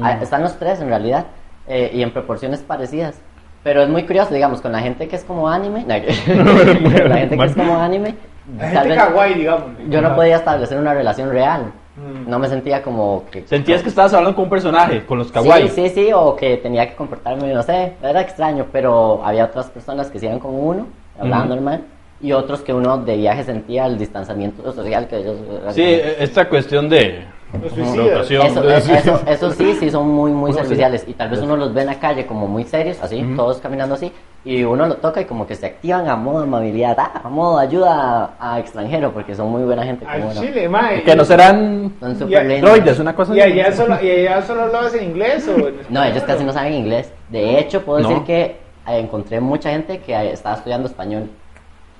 [0.00, 1.26] Ah, Están los tres en realidad,
[1.68, 3.20] eh, y en proporciones parecidas.
[3.66, 5.94] Pero es muy curioso, digamos, con la gente que es como anime, no,
[7.00, 8.14] con la gente que es como anime,
[8.56, 9.70] la gente vez kawaii, digamos.
[9.88, 11.72] yo no podía establecer una relación real.
[11.96, 12.30] Mm.
[12.30, 13.44] No me sentía como que...
[13.44, 15.68] Sentías que estabas hablando con un personaje, con los kawaii.
[15.70, 19.68] Sí, sí, sí, o que tenía que comportarme, no sé, era extraño, pero había otras
[19.68, 20.86] personas que se iban como uno,
[21.18, 21.56] hablaban Ujú.
[21.56, 21.80] normal,
[22.20, 25.38] y otros que uno de viaje sentía el distanciamiento social que ellos...
[25.70, 30.62] Sí, e- esta cuestión de Eso, eso, eso, sí, sí son muy, muy Bueno, sí.
[30.68, 31.04] serviciales.
[31.06, 33.36] Y tal vez uno los ve en la calle como muy serios, así, Ujú.
[33.36, 34.12] todos caminando así,
[34.44, 37.58] y uno lo toca y como que se activan a modo amabilidad, ah, a modo
[37.58, 41.02] ayuda a, a extranjero, porque son muy buena gente como chile, mae.
[41.02, 42.60] Que no serán Son lindos.
[42.60, 45.86] droides, una cosa ¿Y allá solo, y allá solo hablabas en inglés o en español?
[45.88, 47.12] No, ellos casi no saben inglés.
[47.30, 48.08] De hecho, puedo No.
[48.08, 51.30] decir que eh, encontré mucha gente que estaba estudiando español.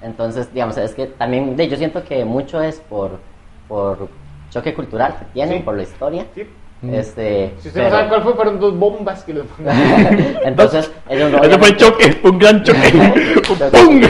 [0.03, 3.19] Entonces, digamos, es que también, yo siento que mucho es por,
[3.67, 4.09] por
[4.57, 5.63] choque cultural que tienen, Sí.
[5.65, 6.27] por la historia.
[6.35, 6.47] Sí.
[6.93, 9.47] Este, Si usted no pero- sabe cuál fue, fueron dos bombas que los.
[10.45, 12.93] Entonces, ellos no fue el choque, un gran choque.
[13.73, 14.01] ¡Pum!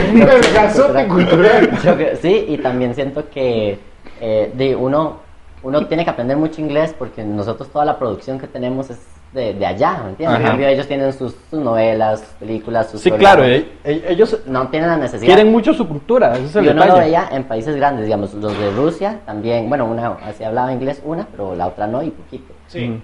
[1.09, 1.71] Cultural.
[1.83, 3.79] Choque- Sí, y también siento que
[4.21, 5.19] eh, de uno,
[5.63, 8.99] uno tiene que aprender mucho inglés porque nosotros toda la producción que tenemos es
[9.33, 10.41] de, de allá, ¿me entiendes?
[10.41, 13.37] En cambio, ellos tienen sus, sus novelas, sus películas, sus Sí, programas.
[13.37, 15.27] claro, eh, eh, ellos No tienen la necesidad.
[15.27, 17.05] quieren mucho su cultura, ese es el Yo no lo detalle.
[17.05, 21.27] veía en países grandes, digamos, los de Rusia también, bueno, una así hablaba inglés una,
[21.31, 22.55] pero la otra no y poquito.
[22.69, 23.01] Sí.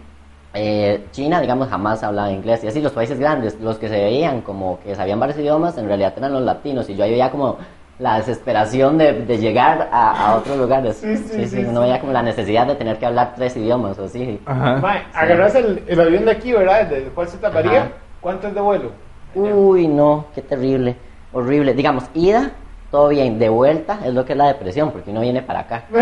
[0.54, 4.42] Eh, China, digamos, jamás hablaba inglés y así los países grandes, los que se veían
[4.42, 7.56] como que sabían varios idiomas, en realidad eran los latinos y yo ahí veía como
[8.02, 10.96] la desesperación de, de llegar a, a otros lugares.
[10.96, 11.86] Sí, sí, sí, uno sí.
[11.86, 14.40] veía como la necesidad de tener que hablar tres idiomas o así.
[14.44, 16.86] Agarras el, el avión de aquí, ¿verdad?
[16.86, 17.92] ¿Del cual se taparía?
[18.20, 18.90] ¿Cuánto es de vuelo?
[19.34, 20.96] Uy, no, qué terrible,
[21.32, 21.74] horrible.
[21.74, 22.50] Digamos, ida,
[22.92, 25.84] todo bien, de vuelta es lo que es la depresión, porque uno viene para acá.
[25.90, 25.98] Sí,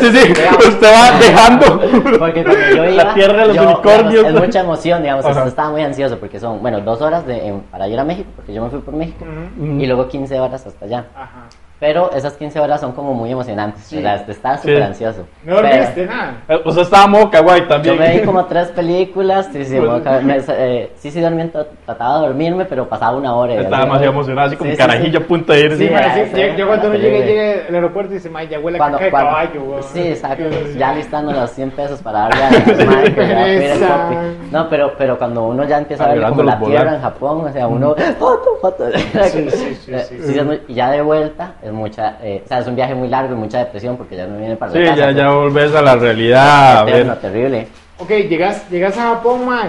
[0.00, 0.32] sí, sí.
[0.68, 1.80] Usted va dejando
[2.18, 4.10] Porque cuando yo iba, la tierra de los yo, unicornios.
[4.12, 5.46] digamos, es mucha emoción, digamos, Ajá.
[5.46, 8.52] estaba muy ansioso porque son, bueno, dos horas de, en- para ir a México, porque
[8.52, 9.80] yo me fui por México, Ujú.
[9.80, 11.06] y luego 15 horas hasta allá.
[11.14, 11.46] Ajá.
[11.80, 13.96] Pero esas 15 horas son como muy emocionantes, Sí.
[13.96, 14.28] ¿verdad?
[14.28, 14.82] Estaba súper Sí.
[14.82, 15.20] ansioso.
[15.44, 16.34] No Pero dormiste nada.
[16.64, 17.98] O sea, estaba kawaii Yo también.
[17.98, 19.98] me vi como tres películas, sí, sí, Bueno.
[20.04, 21.50] me- me- eh, sí, sí, dormí,
[21.86, 23.54] trataba de dormirme, pero pasaba una hora.
[23.54, 25.24] Estaba demasiado emocionado, así como Sí, carajillo sí.
[25.24, 25.76] a punto de irse.
[25.78, 28.28] Sí, Sí, mae, sí, sí, yo, yo cuando uno llegue, llegue al aeropuerto y dice,
[28.28, 30.44] mae, ya huele a Cuando, caca de caballo, sí, exacto,
[30.76, 33.62] ya listando los 100 pesos para darle a la madre que le va a pedir
[33.62, 33.88] el Esa.
[34.02, 34.16] copy.
[34.52, 37.52] No, pero, pero cuando uno ya empieza a ver como la tierra en Japón, o
[37.52, 38.84] sea, uno, foto, foto.
[38.92, 42.94] Sí, sí, sí, Eh, y ya de vuelta, mucha, eh, o sea, es un viaje
[42.94, 44.96] muy largo y mucha depresión porque ya no viene para Sí, la casa.
[44.96, 46.88] ya, ya volvés a la realidad.
[46.88, 47.20] Eterno, ver.
[47.20, 47.68] terrible.
[47.98, 49.68] Ok, llegas, llegas a Japón, man.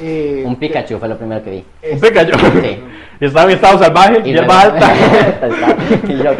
[0.00, 1.64] Eh, Un Pikachu fue lo primero que vi.
[1.92, 2.38] Un Pikachu.
[2.62, 2.82] Sí.
[3.18, 4.92] Y estaba en estado salvaje, hierba luego- alta.
[6.06, 6.32] y yo,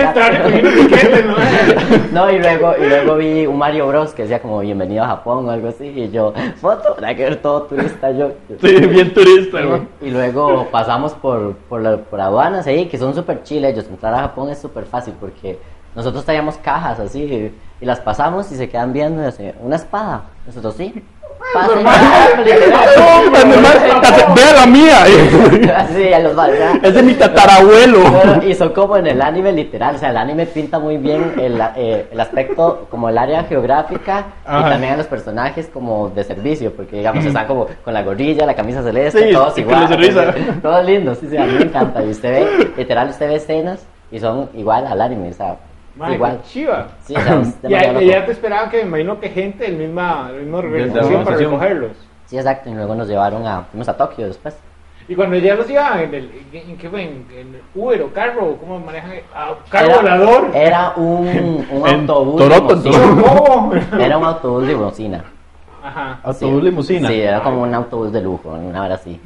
[2.12, 2.30] ¿no?
[2.30, 5.50] Y luego, y luego vi un Mario Bros que decía como bienvenido a Japón o
[5.50, 5.86] algo así.
[5.86, 8.32] Y yo, foto, para que ver todo turista yo.
[8.60, 9.58] Sí, bien turista.
[10.02, 13.72] Y, y luego pasamos por, por, la- por aduanas ahí, que son súper chiles.
[13.72, 15.58] Ellos entrar a Japón es súper fácil porque
[15.94, 19.76] nosotros traíamos cajas así y, y las pasamos y se quedan viendo y así, una
[19.76, 20.24] espada.
[20.46, 21.02] Nosotros sí.
[24.34, 25.04] Vea la mía.
[25.76, 26.36] Así, a los
[26.82, 27.98] Es de mi tatarabuelo.
[28.10, 31.34] Bueno, y son como en el anime literal, o sea, el anime pinta muy bien
[31.38, 34.60] el, eh, el aspecto como el área geográfica Ajá.
[34.60, 38.44] y también a los personajes como de servicio, porque digamos están como con la gorrilla,
[38.46, 39.88] la camisa celeste, Sí, todos igual,
[40.62, 42.02] todos lindos, sí, sí, a mí me encanta.
[42.04, 45.56] Y usted ve, literal, usted ve escenas y son igual al anime, o sea,
[45.96, 46.42] Mae, igual.
[46.42, 46.88] chiva.
[47.04, 50.58] Sí, sea, es Ya, te esperaban que me imagino que gente del misma, del mismo
[50.58, 51.92] organización para recogerlos.
[52.26, 54.56] Sí, exacto, y luego nos llevaron a, fuimos a Tokio después.
[55.08, 58.44] Y cuando ya los llevaban en el, en, qué fue, en, en Uber o carro,
[58.44, 59.12] o ¿cómo manejan?
[59.32, 60.50] Ah, carro Era- volador.
[60.52, 62.42] Era un, un autobús.
[62.42, 63.22] Toronto, limusina.
[63.22, 63.72] ¿Cómo?
[64.00, 65.24] Era un autobús de bocina.
[65.82, 66.18] Ajá.
[66.24, 67.08] Autobús limusina.
[67.08, 69.20] Sí, era como un autobús de lujo, una hora así.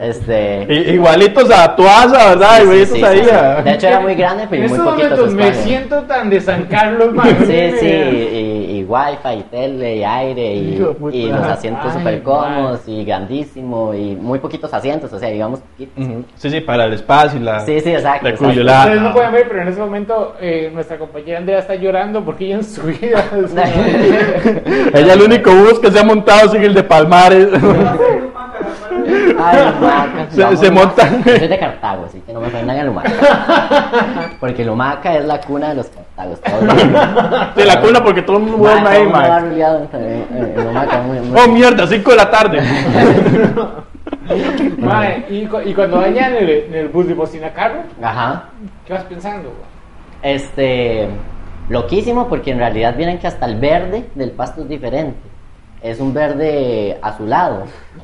[0.00, 0.66] Este.
[0.94, 2.56] Igualitos a Tuasa, ¿verdad?
[2.56, 3.22] sí, Igualitos sí, ahí.
[3.24, 6.30] sí, a- De hecho, era muy grande, En pero muy poquitos momentos me siento tan
[6.30, 7.36] de San Carlos, man.
[7.46, 10.82] Sí, sí, y, y wifi, y tele, y aire, y,
[11.12, 16.02] y los asientos súper cómodos, y grandísimo, y muy poquitos asientos, o sea, digamos poquitos.
[16.06, 16.24] Ujú.
[16.36, 17.60] Sí, sí, para el espacio y la.
[17.60, 18.24] Sí, sí, exacto.
[18.24, 18.52] La exacto.
[18.52, 18.84] cuyolada.
[18.84, 22.46] Ustedes no pueden ver, pero en ese momento eh, nuestra compañera Andrea está llorando porque
[22.46, 23.22] ella en su vida.
[24.94, 27.48] Ella el único bus que se ha montado sigue el de Palmares.
[29.38, 30.26] Ay, Lumaca.
[30.50, 31.22] Se- se montan.
[31.24, 33.10] Yo soy de Cartago, así que no me ofendan a Lumaca.
[34.40, 36.38] Porque Lumaca es la cuna de los Cartagos.
[37.56, 41.48] Sí, la cuna porque todo el mundo Mae, duerme ahí, en Lumaca, muy- muy- Oh,
[41.48, 42.60] mierda, 5 de la tarde.
[44.78, 48.44] Mae, y, cu- y cuando vayan en el, en el bus de bocina carro, Ajá.
[48.86, 49.50] ¿qué vas pensando?
[49.50, 50.34] güey?
[50.34, 51.08] Este,
[51.68, 55.18] loquísimo porque en realidad vienen que hasta el verde del pasto es diferente.
[55.82, 57.62] Es un verde azulado.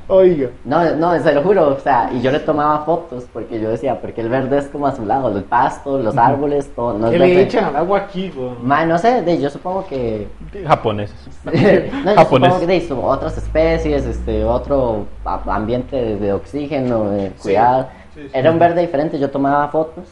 [0.09, 0.49] Oiga.
[0.65, 4.01] No, no, se lo juro, o sea, y yo le tomaba fotos porque yo decía,
[4.01, 6.97] porque el verde es como azulado, el pasto, los árboles, todo.
[6.97, 7.43] No ¿Qué le verde.
[7.43, 8.53] echan al agua aquí, güey?
[8.63, 10.27] Ma, no sé, de, yo supongo que
[10.67, 11.17] Japoneses.
[11.45, 12.53] no, yo Japonés.
[12.55, 17.89] supongo que de, otras especies, este, otro a- ambiente de, de oxígeno, de cuidado.
[18.15, 18.31] sí, sí.
[18.33, 20.05] Era un verde diferente, yo tomaba fotos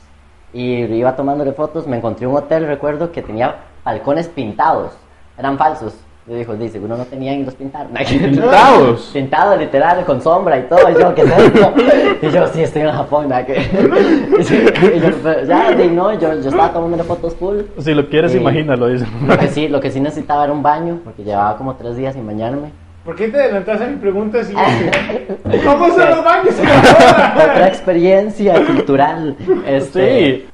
[0.53, 4.93] y iba tomándole fotos, me encontré un hotel, recuerdo, que tenía balcones pintados,
[5.39, 5.95] eran falsos.
[6.27, 7.93] Yo dijo, dice, uno no tenía y los pintaron.
[8.09, 9.11] Pintados.
[9.13, 10.89] Pintados, literal, con sombra y todo.
[10.91, 11.75] Y yo, ¿qué es esto?
[12.23, 13.29] Y yo, sí, estoy en Japón.
[13.47, 13.53] Que...
[14.97, 17.61] Y yo, pero ya, de, no, yo, yo estaba tomándole fotos full.
[17.79, 18.39] Si lo quieres, Sí.
[18.39, 19.07] imagínalo, dice.
[19.27, 22.15] Lo que sí, lo que sí necesitaba era un baño, porque llevaba como tres días
[22.15, 22.73] sin bañarme.
[23.05, 24.55] ¿Por qué te adelantas a mi pregunta así?
[25.65, 29.37] ¿Cómo son los baños Otra experiencia cultural.
[29.67, 30.47] Este, Sí.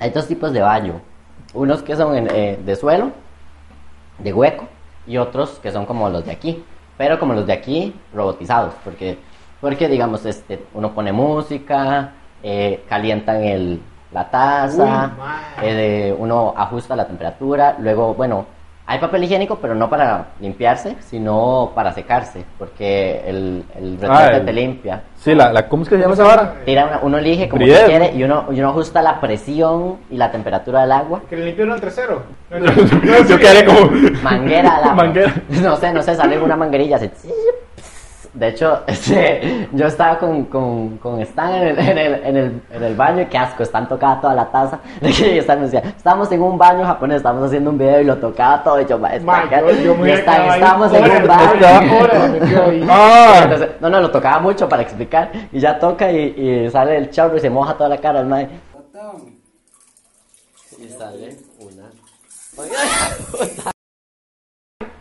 [0.00, 0.94] Hay dos tipos de baño.
[1.54, 3.10] Unos que son en, eh, de suelo,
[4.18, 4.66] de hueco,
[5.08, 6.62] y otros que son como los de aquí.
[6.96, 8.74] Pero como los de aquí, robotizados.
[8.84, 9.18] Porque,
[9.60, 13.80] porque digamos, este, uno pone música, eh, calientan el,
[14.12, 17.76] la taza, Uy, eh, uno ajusta la temperatura.
[17.78, 18.46] Luego, bueno,
[18.90, 22.42] hay papel higiénico, pero no para limpiarse, sino para secarse.
[22.58, 25.02] Porque el, el retrete el- te limpia.
[25.16, 26.54] Sí, la, la, ¿cómo es que se llama esa vara?
[26.64, 30.30] Tira una- uno elige como quiere y uno, y uno ajusta la presión y la
[30.30, 31.20] temperatura del agua.
[31.28, 32.22] Que le limpiaron el trasero.
[33.28, 33.90] Yo quedé como.
[34.22, 34.94] Manguera al agua.
[34.94, 35.34] Manguera.
[35.62, 37.10] No sé, no sé, sale una manguerilla así.
[38.34, 42.62] De hecho, este, yo estaba con, con, con Stan en el, en, el, en, el,
[42.70, 44.78] en el baño y qué asco, Stan tocaba toda la taza.
[45.00, 48.62] Que Stan decía, estábamos en un baño japonés, estábamos haciendo un video y lo tocaba
[48.62, 48.80] todo.
[48.80, 51.98] Y yo, Stan, Man, yo- yo me Y Stan, estábamos en un baño.
[52.00, 52.30] horas,
[52.68, 52.86] ahí.
[52.88, 53.40] ¡Ah!
[53.44, 55.30] Entonces, no, no, lo tocaba mucho para explicar.
[55.52, 58.26] Y ya toca y, y sale el chorro y se moja toda la cara el
[58.26, 58.48] mae.
[60.78, 61.90] Y sale una.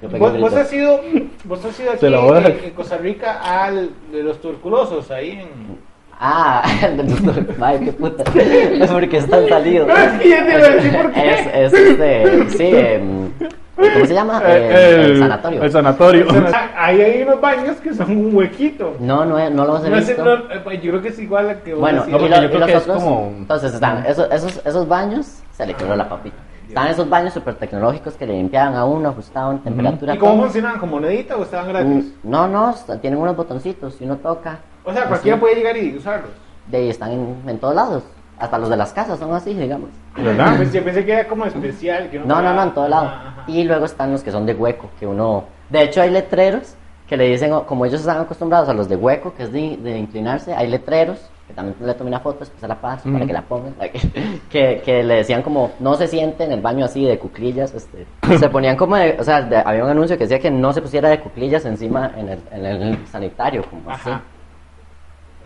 [0.02, 1.00] ¿Vos, has ido,
[1.46, 5.78] vos has ido aquí en, Costa Rica al de los tuberculosos, ahí en...
[6.20, 7.58] Ah, el doctor.
[7.60, 8.24] Mae, qué puta.
[8.36, 9.88] Es porque están salidos.
[9.88, 11.30] No, es que ya te iba a decir por qué.
[11.32, 12.50] Es, es este.
[12.50, 13.32] Sí, em,
[13.76, 14.42] ¿cómo se llama?
[14.48, 15.64] Eh, el, el sanatorio.
[15.64, 16.28] El sanatorio.
[16.76, 18.96] Ahí hay unos baños que son un huequito.
[19.00, 20.24] No, no, no los he No visto.
[20.26, 22.12] no, eh, yo creo que es igual a que Bueno, decís.
[22.14, 24.32] No, y, porque lo- yo y creo los que es otros, como- entonces están esos,
[24.32, 26.38] esos, esos baños, se le quebró la papita.
[26.68, 30.16] Están esos baños super tecnológicos que le limpiaban a uno, ajustaban temperatura.
[30.16, 30.44] ¿Y cómo todo.
[30.44, 30.80] funcionan?
[30.80, 32.14] ¿Como monedita o estaban gratis?
[32.24, 34.60] Mm, No, no, tienen unos botoncitos y uno toca.
[34.84, 36.32] O sea, cualquiera puede llegar y usarlos.
[36.68, 38.04] De ahí están en, en todos lados.
[38.40, 39.90] Hasta los de las casas son así, digamos.
[40.16, 40.54] ¿Verdad?
[40.58, 42.10] Pues yo pensé que era como especial.
[42.10, 43.06] Que No, no, no, en todo lado.
[43.08, 43.44] Ajá, ajá.
[43.48, 45.46] Y luego están los que son de hueco, que uno...
[45.70, 46.76] De hecho hay letreros
[47.08, 49.98] que le dicen, como ellos están acostumbrados a los de hueco, que es de, de
[49.98, 53.32] inclinarse, hay letreros, que también le tomé una foto, después se la paso para que
[53.34, 53.74] la pongan,
[54.50, 58.06] que, que le decían como, no se siente en el baño así de cuclillas, este,
[58.38, 60.82] se ponían como, de- o sea, de- había un anuncio que decía que no se
[60.82, 64.10] pusiera de cuclillas encima en el, en el sanitario, como así.
[64.10, 64.22] Ajá.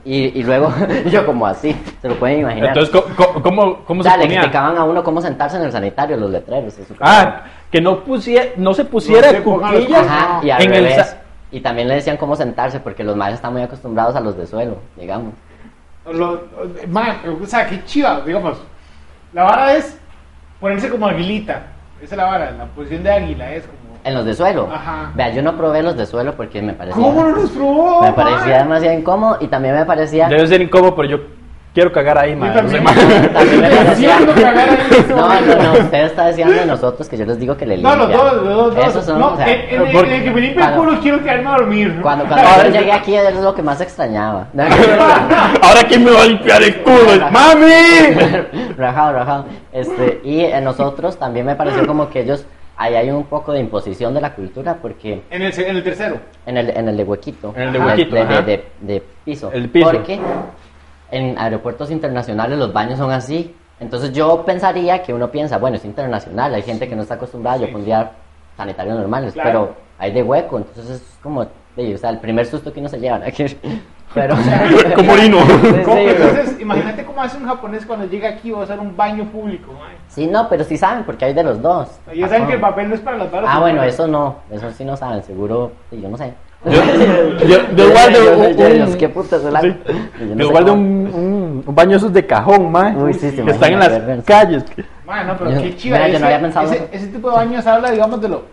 [0.03, 0.73] Y, y luego,
[1.11, 2.69] yo como así, se lo pueden imaginar.
[2.75, 6.31] Entonces, ¿cómo, cómo- cómo, se le explicaban a uno cómo sentarse en el sanitario, los
[6.31, 6.73] letreros.
[6.99, 11.15] Ah, que no, pusiera, no se pusiera No de cuclillas Ajá, y al en revés.
[11.51, 14.47] Y también le decían cómo sentarse, porque los maestros están muy acostumbrados a los de
[14.47, 15.33] suelo, digamos.
[16.05, 16.41] Lo,
[16.87, 18.57] man, o sea, qué chiva, digamos.
[19.33, 19.99] La vara es
[20.59, 21.63] ponerse como aguilita.
[22.01, 23.99] Esa es la vara, la posición de águila es como.
[24.03, 24.67] En los de suelo.
[24.71, 25.11] Ajá.
[25.13, 27.01] Vea, yo no probé los de suelo porque me parecía.
[27.01, 28.01] ¿Cómo no los probó?
[28.01, 28.69] Me parecía man?
[28.69, 30.27] demasiado incómodo y también me parecía.
[30.27, 31.17] Debe ser incómodo, pero yo
[31.73, 32.53] quiero cagar ahí, man.
[32.53, 32.83] también.
[34.25, 37.55] No cagar ahí No, no, no, usted está diciendo de nosotros que yo les digo
[37.57, 38.09] que le No, limpian.
[38.11, 38.87] los dos, los dos.
[38.87, 41.23] Esos son, no, o sea, en, porque- en el que me limpia el culo quiero
[41.23, 41.99] quedarme a dormir.
[42.01, 44.47] Cuando, cuando yo llegué aquí es lo que más extrañaba.
[44.55, 48.73] Ahora quién me va a limpiar el culo, mami.
[48.77, 49.45] rajado, rajado.
[49.71, 52.45] Este, y en nosotros también me pareció como que ellos,
[52.77, 56.17] ahí hay un poco de imposición de la cultura, porque En el, en el tercero.
[56.45, 57.53] en el, en el de huequito.
[57.55, 59.51] En el de huequito, de- de- de piso.
[59.53, 59.91] El piso.
[59.91, 60.19] Porque
[61.11, 63.55] en aeropuertos internacionales los baños son así.
[63.79, 67.57] Entonces yo pensaría que uno piensa, bueno, es internacional, hay gente que no está acostumbrada,
[67.57, 68.11] yo pondría
[68.55, 69.49] sanitarios normales, Claro.
[69.49, 72.99] pero hay de hueco, entonces es como, o sea, el primer susto que uno se
[72.99, 73.17] lleva.
[73.19, 73.25] ¿no?
[74.13, 74.35] Pero...
[74.95, 75.37] Como orino.
[75.63, 79.23] Entonces, imagínate cómo hace un japonés cuando llega aquí y va a hacer un baño
[79.31, 79.71] público.
[79.71, 79.93] man.
[80.09, 81.87] Sí, no, pero sí saben, porque hay de los dos.
[82.11, 83.49] Ellos saben que el papel no es para las varas.
[83.51, 86.33] Ah, bueno, eso no, eso sí no saben, seguro, sí, yo no sé.
[86.63, 89.75] Yo, yo, yo guardo Yo- un, un- ¿Qué putas es la- sí.
[90.19, 93.01] yo no yo sé guardo un, un, baño esos de cajón, man.
[93.01, 94.25] Uy, sí, que están en las vergüenza.
[94.25, 94.63] calles.
[95.07, 95.97] Man, no, pero Yo- qué chiva.
[95.97, 98.43] mira, yo no ese, había pensado ese, ese tipo de baños habla, digamos, de lo,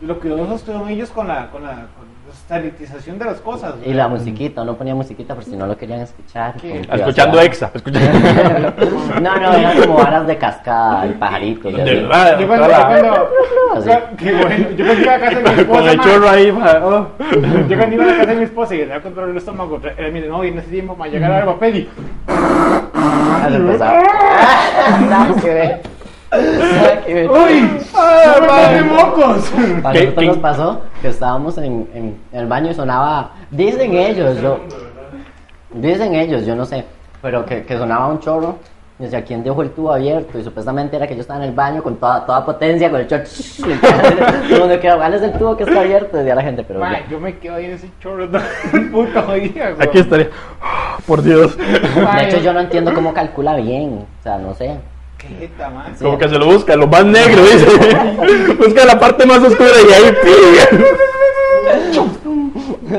[0.00, 3.40] de lo cuidadosos que son ellos con la, con la, con la sanitización de las
[3.40, 3.74] cosas.
[3.84, 6.54] Y la musiquita, no ponía musiquita por si no lo querían escuchar.
[6.56, 7.44] Escuchando privacidad.
[7.44, 7.70] exa.
[7.74, 8.10] Escuchando.
[9.20, 11.74] No, no, eran como varas de cascada y pajaritos.
[11.74, 12.38] De verdad.
[12.38, 12.68] Yo cuando,
[14.76, 16.56] yo iba a casa de mi esposa, Con el chorro ahí, yo
[17.76, 20.18] cuando iba a casa de mi esposa y le daba control el estómago, él me
[20.20, 21.88] dice, no, y en ese tiempo me llegar al papel y
[23.54, 24.02] empezaba.
[26.32, 27.80] ¡Uy!
[27.94, 29.52] ¡Ah, de mocos!
[29.84, 33.94] A ¿Qué- nosotros qué- nos pasó que estábamos en, en- el baño y sonaba, dicen
[33.94, 34.60] ellos, yo,
[35.72, 36.84] dicen ellos, yo no sé,
[37.22, 38.56] pero que, que sonaba un chorro.
[38.98, 40.38] Y decía, ¿quién dejó el tubo abierto?
[40.38, 43.06] Y supuestamente era que yo estaba en el baño con toda, toda potencia, con el
[43.06, 43.24] chorro.
[44.50, 46.18] Todo el ¿cuál es el tubo que está abierto?
[46.18, 48.42] Decía la gente, pero yo me quedo ahí en ese chorro todo
[48.74, 49.88] el puto día, güey.
[49.88, 50.28] Aquí estaría.
[50.62, 51.56] Oh, Por Dios.
[51.56, 54.76] De hecho, yo no entiendo cómo calcula bien, o sea, no sé.
[56.00, 57.66] Como que se lo busca, lo más negro, dice.
[58.58, 60.84] busca la parte más oscura y ahí pide.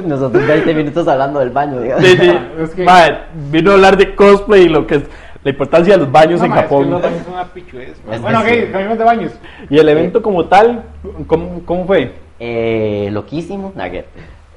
[0.07, 2.05] Nosotros 20 minutos hablando del baño, digamos.
[2.05, 2.31] Sí, sí.
[2.63, 3.17] Es que- Mae,
[3.51, 5.03] vino a hablar de cosplay y lo que es
[5.43, 6.89] la importancia de los baños No, en man, es que Japón.
[6.91, 8.15] los baños son una pichuez, man.
[8.15, 9.31] Es Bueno, ok, cambiamos de baños.
[9.69, 10.83] Y el evento como tal,
[11.27, 12.13] ¿cómo, cómo fue?
[12.39, 14.05] Eh, loquísimo, nugget.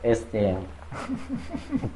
[0.02, 0.54] Este,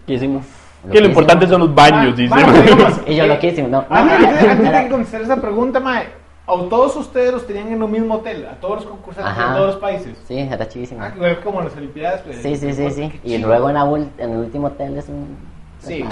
[0.06, 0.44] ¿Qué hicimos?
[0.84, 3.02] Lo Que lo importante son los baños, Man, dice.
[3.06, 3.84] y yo loquísimo, no.
[3.90, 6.04] no, Antes, antes de contestar esa pregunta, mae,
[6.46, 9.66] a todos ustedes los tenían en un mismo hotel, a todos los concursantes de todos
[9.66, 10.16] los países.
[10.26, 11.02] Sí, era chivísimo.
[11.02, 11.12] Ah,
[11.42, 12.20] como las Olimpiadas.
[12.22, 13.20] pues, Sí, sí, sí, sí.
[13.24, 15.36] Y luego en, la ul- en el último hotel es un...
[15.80, 16.04] Sí.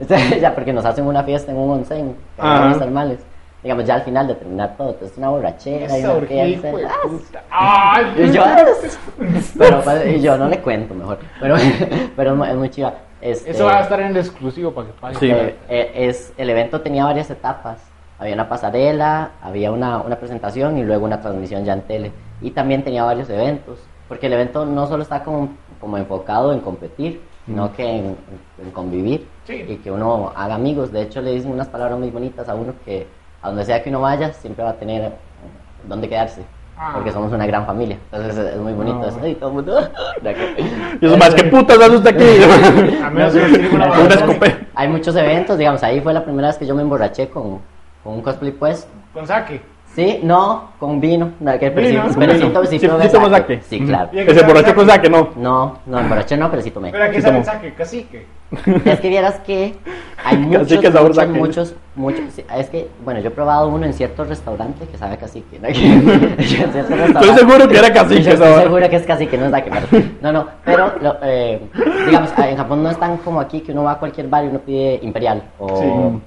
[0.40, 2.72] ya, porque nos hacen una fiesta en un onsen, Ajá.
[2.72, 3.18] en termales.
[3.62, 6.68] Digamos, ya al final de terminar todo, entonces es una borrachera y una orgía, fiesta.
[6.86, 7.42] Ah, puta.
[7.50, 8.44] Ay, Y yo,
[9.58, 11.18] pero, pues, y yo no le cuento mejor.
[11.40, 11.56] Pero,
[12.16, 12.92] pero es muy chiva.
[13.24, 15.18] Este, Eso va a estar en el exclusivo para que paguen.
[15.18, 15.30] Sí.
[15.30, 17.82] eh, eh, es, el evento tenía varias etapas.
[18.18, 22.12] Había una pasarela, había una, una presentación y luego una transmisión ya en tele.
[22.42, 25.48] Y también tenía varios eventos, porque el evento no solo está como,
[25.80, 28.16] como enfocado en competir, sino que en,
[28.62, 29.64] en convivir Sí.
[29.68, 30.92] y que uno haga amigos.
[30.92, 33.06] De hecho, le dicen unas palabras muy bonitas a uno que
[33.42, 35.10] a donde sea que uno vaya, siempre va a tener eh,
[35.86, 36.42] dónde quedarse.
[36.76, 36.92] Ah.
[36.94, 37.98] Porque somos una gran familia.
[38.10, 39.06] Entonces es, muy bonito.
[39.06, 39.90] Eso, y todo el mundo...
[41.00, 42.98] Y eso más, ¿qué putas hace usted aquí?
[43.04, 44.66] A menos que.
[44.74, 47.60] Hay muchos eventos, digamos, ahí fue la primera vez que yo me emborraché con,
[48.02, 48.88] con un cosplay pues.
[49.12, 49.73] Con saque.
[49.94, 51.30] Sí, no, con vino.
[51.38, 52.04] No, que pero sí, Vino.
[52.18, 52.50] pero sí, Vino.
[52.52, 53.60] to- sí Sí, tomé sí saque.
[53.68, 54.10] Sí, claro.
[54.10, 55.28] Que borrachó con saque, no.
[55.36, 56.90] No, no, emborraché no, pero sí tomé.
[56.90, 57.44] Pero aquí Sí, sale tomó.
[57.44, 58.26] saque, cacique.
[58.84, 59.74] Es que vieras que
[60.24, 61.38] hay muchos, Cacique, sabor muchos, saque.
[61.38, 62.20] muchos, muchos.
[62.34, 65.58] sí, Es que, bueno, yo he probado uno en cierto restaurante que sabe cacique.
[65.60, 65.68] ¿no?
[65.68, 67.20] En cierto restaurante.
[67.20, 69.70] Estoy seguro que era cacique Yo Estoy seguro que es cacique, no es saque.
[69.70, 71.60] pero- No, no, pero, lo- eh,
[72.06, 74.48] digamos, en Japón no es tan como aquí que uno va a cualquier bar y
[74.48, 76.20] uno pide imperial o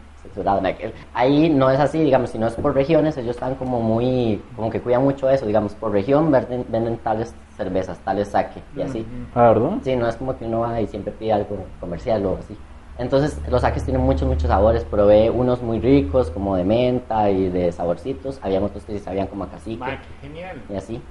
[1.14, 4.70] Ahí no es así, digamos, si no es por regiones, ellos están como muy, como
[4.70, 9.06] que cuidan mucho eso, digamos, por región venden, venden tales cervezas, tales saque y así.
[9.34, 9.78] Ah, ¿verdad?
[9.82, 12.58] Sí, no es como que uno va y siempre pide algo comercial o así.
[12.98, 14.84] Entonces, los saques tienen muchos, muchos sabores.
[14.84, 18.40] Probé unos muy ricos, como de menta y de saborcitos.
[18.42, 20.64] Había otros que sí sabían como a cacique qué genial.
[20.70, 21.02] y así.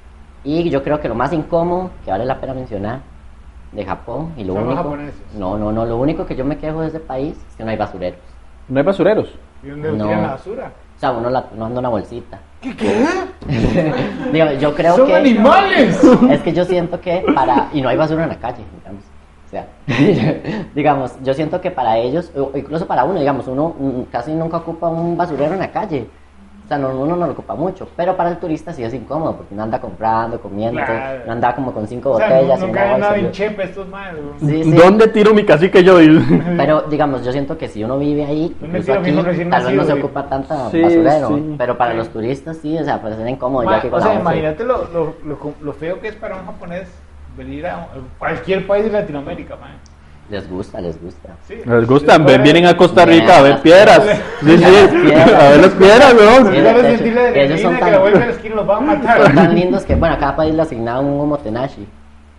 [0.42, 3.02] Y yo creo que lo más incómodo, que vale la pena mencionar,
[3.72, 4.76] de Japón, y lo único...
[4.76, 5.34] japoneses.
[5.34, 7.70] No, no, no, lo único que yo me quejo de ese país es que no
[7.70, 8.20] hay basureros.
[8.68, 9.28] No hay basureros.
[9.62, 10.04] ¿Y dónde No.
[10.04, 10.72] tiran la basura?
[10.96, 12.38] O sea, uno, la, uno anda una bolsita.
[12.60, 13.06] ¿Qué qué?
[14.32, 15.14] Digo, yo creo ¡Son que...
[15.16, 16.00] animales!
[16.30, 17.68] Es que yo siento que para...
[17.72, 19.04] Y no hay basura en la calle, digamos.
[19.46, 19.66] O sea,
[20.74, 24.56] digamos, yo siento que para ellos, o incluso para uno, digamos, uno mm, casi nunca
[24.56, 26.08] ocupa un basurero en la calle.
[26.66, 27.88] O sea, no, uno no lo ocupa mucho.
[27.96, 31.20] Pero para el turista sí es incómodo, porque uno anda comprando, comiendo, Claro.
[31.22, 32.60] uno anda como con cinco O sea, botellas.
[32.60, 34.20] andado bolsa, en chepe estos madres.
[34.40, 34.72] Sí, sí.
[34.72, 35.96] ¿Dónde tiro mi cacique yo?
[36.56, 39.12] Pero digamos, yo siento que si uno vive ahí, ¿Dónde incluso aquí,
[39.48, 41.28] tal vez no se ocupa tanta Sí, basurero.
[41.28, 41.54] sí.
[41.56, 43.64] Pero para los turistas sí, o sea, pues es incómodo.
[43.64, 46.46] Ma, ya que o sea, imagínate lo, lo, lo, lo feo que es para un
[46.46, 46.88] japonés
[47.38, 47.86] venir a
[48.18, 49.70] cualquier país de Latinoamérica, man.
[50.28, 51.28] Les gusta, les gusta.
[51.46, 51.54] Sí.
[51.64, 54.02] Les gustan, vienen a Costa Rica a ver piedras.
[54.40, 56.52] Sí, sí, A ver las piedras, weón.
[57.34, 61.86] Ellos son tan- lindos que, bueno, a cada país le asignaron un omotenashi.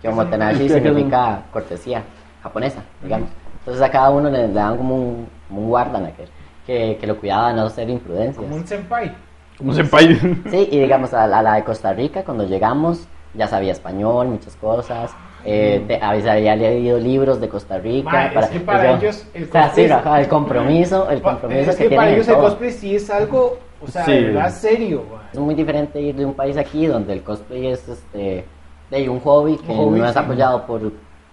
[0.02, 2.02] Que omotenashi significa cortesía
[2.42, 3.28] japonesa, digamos.
[3.60, 6.24] Entonces a cada uno le, le daban como un, como un guardan que,
[6.66, 8.36] que, que lo cuidaba de no hacer imprudencias.
[8.44, 9.12] Como un senpai.
[9.56, 10.14] Como senpai.
[10.50, 14.28] Sí, y digamos a la, a la de Costa Rica, cuando llegamos, ya sabía español,
[14.28, 15.10] muchas cosas.
[15.44, 18.10] Eh, te- había, había leído libros de Costa Rica.
[18.34, 21.70] Ma, es que para ellos el o sea, sí, cosplay- ajá, el compromiso, el compromiso
[21.70, 22.44] es que, que, para ellos el todo.
[22.44, 24.12] cosplay sí es algo, o sea, Sí.
[24.12, 25.20] de verdad serio, man.
[25.32, 28.44] Es muy diferente ir de un país aquí donde el cosplay es este
[28.90, 30.18] de un hobby que Un hobby, no es sí.
[30.18, 30.80] apoyado por,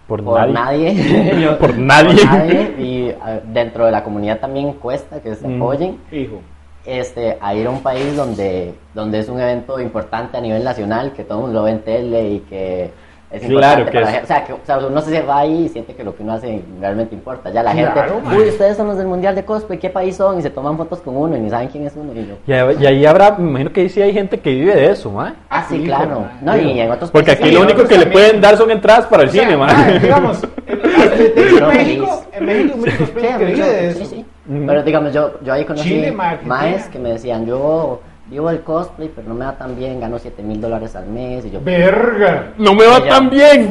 [0.06, 0.94] Por nadie.
[0.94, 1.40] nadie.
[1.42, 2.74] Yo- Por nadie.
[2.78, 5.56] y ah, dentro de la comunidad también cuesta que se Mm.
[5.56, 6.40] apoyen Hijo.
[6.84, 11.12] este, a ir a un país donde, donde es un evento importante a nivel nacional,
[11.12, 12.90] que todo el mundo lo ve en tele y que
[13.30, 14.24] es Claro importante que para la es- gente.
[14.24, 16.34] O sea, que, o sea, uno se va ahí y siente que lo que uno
[16.34, 17.50] hace realmente importa.
[17.50, 18.36] Ya la Claro, gente, man.
[18.36, 20.38] uy, ustedes son los del Mundial de Cosplay, ¿qué país son?
[20.38, 22.12] Y se toman fotos con uno y ni saben quién es uno.
[22.12, 24.50] Y yo, Y, ahí- y ahí habrá, me imagino que ahí sí hay gente que
[24.50, 25.34] vive de eso, man.
[25.50, 26.20] ah, sí, Hijo, claro.
[26.20, 26.30] man.
[26.40, 28.12] No, y en otros Porque países aquí lo único que le también.
[28.12, 29.98] pueden dar son entradas para el O sea, cine, ma, man.
[30.00, 34.10] digamos, en, México, en México hay muchos Sí, que de sí, eso.
[34.10, 34.24] sí.
[34.48, 39.10] Pero digamos, yo, yo ahí conocí ma, maes que me decían, yo vivo el cosplay,
[39.14, 41.44] pero no me va tan bien, gano 7 mil dólares al mes.
[41.46, 42.52] Y yo, Verga.
[42.58, 43.70] No me va tan bien.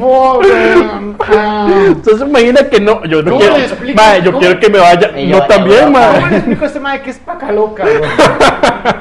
[1.86, 4.00] Entonces imagina que no, yo no ¿Cómo quiero, explico?
[4.02, 4.38] mae, yo ¿Cómo?
[4.40, 6.10] quiero que me vaya no tan bien, Europa.
[6.14, 7.84] ¿Cómo le explico a este madre que es paca loca?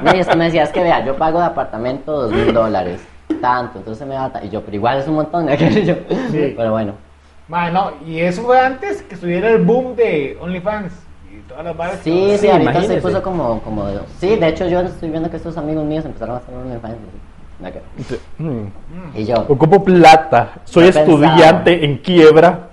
[0.03, 2.53] No, y es que me decía, es que vea, yo pago de apartamento dos mil
[2.53, 3.01] dólares,
[3.41, 4.43] tanto, entonces me va a...
[4.43, 5.47] Y yo, pero igual es un montón,
[5.85, 5.95] yo,
[6.31, 6.53] Sí.
[6.57, 6.93] Pero bueno,
[7.47, 10.91] Ma, no, y eso fue antes que estuviera el boom de OnlyFans
[12.03, 13.85] sí, sí, Sí, ahorita se puso como, como...
[13.87, 16.63] de- Sí, de hecho yo estoy viendo que estos amigos míos empezaron a hacer un
[16.63, 16.95] OnlyFans.
[18.37, 18.65] Mm.
[19.15, 21.05] Y yo, Ocupo plata, soy pensaba.
[21.05, 22.67] estudiante en quiebra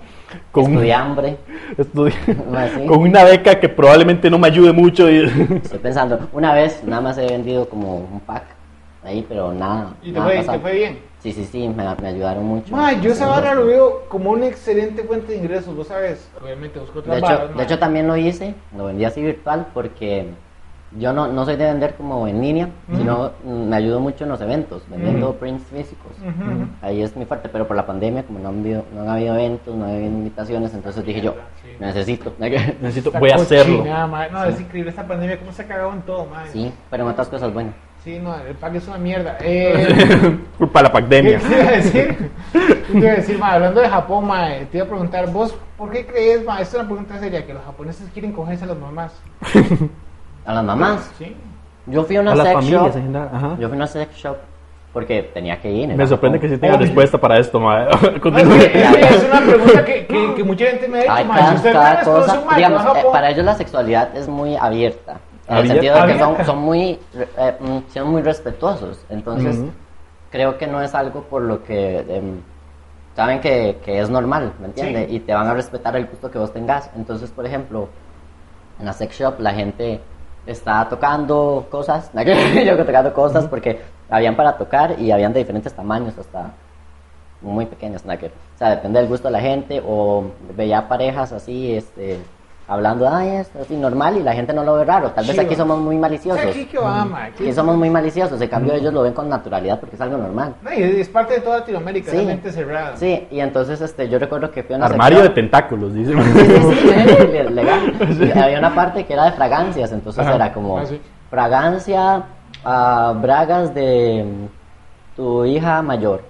[0.50, 1.36] con, estudiambre,
[1.78, 2.12] estudi-
[2.74, 2.86] sí.
[2.86, 5.08] con una beca que probablemente no me ayude mucho.
[5.10, 5.24] y-
[5.62, 8.42] estoy pensando, una vez nada más he vendido como un pack
[9.04, 9.90] ahí, pero nada.
[10.02, 10.58] Y te nada fue, pasado.
[10.58, 10.98] te fue bien.
[11.22, 12.74] Sí, sí, sí, me, me ayudaron mucho.
[12.74, 13.54] Ma, yo esa Sí, sí.
[13.54, 16.28] lo veo como una excelente fuente de ingresos, vos sabes.
[16.42, 19.68] Obviamente busco otras De hecho, varas, de hecho también lo hice, lo vendí así virtual
[19.72, 20.30] porque
[20.98, 24.30] yo no, no soy de vender como en línea, sino mm, me ayudo mucho en
[24.30, 26.10] los eventos, vendiendo prints físicos.
[26.18, 26.66] Ujú, ujú.
[26.82, 29.34] Ahí es muy fuerte, pero por la pandemia, como no han habido, no han habido
[29.34, 31.68] eventos, no ha habido invitaciones, entonces dije yo, Sí.
[31.78, 32.34] necesito.
[32.38, 33.78] Necesito, voy a hacerlo.
[33.78, 34.26] cochinada, ma.
[34.26, 36.50] No, es increíble esta pandemia, cómo se ha cagado en todo, madre.
[36.50, 37.72] Sí, pero en otras cosas, bueno.
[38.04, 39.38] Sí, no, el pack es una mierda.
[39.42, 41.38] Eh, Culpa de la ¿Qué pandemia.
[41.38, 42.30] te iba a decir?
[42.52, 43.52] ¿Qué te iba a decir, ma?
[43.52, 46.60] Hablando de Japón, ma, te iba a preguntar, vos, ¿por qué crees, ma?
[46.60, 49.12] Esta es una pregunta seria, que los japoneses quieren cogerse a las mamás.
[50.44, 51.12] A las mamás.
[51.18, 51.36] ¿Sí?
[51.86, 53.16] Yo fui a una A las sex familias shop.
[53.32, 53.56] ajá.
[53.60, 54.36] Yo fui a una sex shop
[54.92, 55.88] porque tenía que ir.
[55.94, 56.56] Me sorprende que Japón.
[56.56, 56.86] sí tenga Obvio.
[56.86, 57.60] respuesta para esto.
[57.60, 58.08] No, es, que,
[58.72, 61.56] que una pregunta que, que, que mucha gente me ha dicho, Hay ma.
[61.56, 65.20] Si cada, usted cosa, ma que digamos, eh, para ellos la sexualidad es muy abierta.
[65.48, 69.04] En el sentido de que son, son muy, eh, mm, son muy respetuosos.
[69.08, 69.70] Entonces, Ujú.
[70.30, 72.40] creo que no es algo por lo que em,
[73.16, 75.08] saben que, que es normal, ¿me entiendes?
[75.08, 75.16] Sí.
[75.16, 76.90] Y te van a respetar el gusto que vos tengas.
[76.96, 77.88] Entonces, por ejemplo,
[78.78, 80.00] en la sex shop la gente
[80.46, 82.10] está tocando cosas,
[82.66, 86.52] yo tocando cosas porque habían para tocar y habían de diferentes tamaños hasta
[87.40, 88.02] muy pequeños.
[88.04, 90.24] O sea, depende del gusto de la gente o
[90.56, 92.18] veía parejas así, este,
[92.68, 95.10] hablando, ay, esto así normal y la gente no lo ve raro.
[95.10, 96.46] Tal vez aquí somos muy maliciosos.
[96.46, 99.28] Aquí que va, ma, aquí- Aquí somos muy maliciosos, en cambio ellos lo ven con
[99.28, 100.54] naturalidad porque es algo normal.
[100.62, 102.16] No, y es parte de toda Latinoamérica, Sí.
[102.16, 102.96] realmente cerrada.
[102.96, 106.12] Sí, y entonces este, yo recuerdo que fui a una Armario de tentáculos, dice.
[106.12, 106.86] Sí, sí, sí,
[107.32, 107.94] le- legal.
[108.20, 110.34] Y había una parte que era de fragancias, entonces Ajá.
[110.36, 111.00] era como Ah, sí.
[111.30, 112.22] fragancia,
[112.64, 116.22] ah, bragas de mm, tu hija mayor,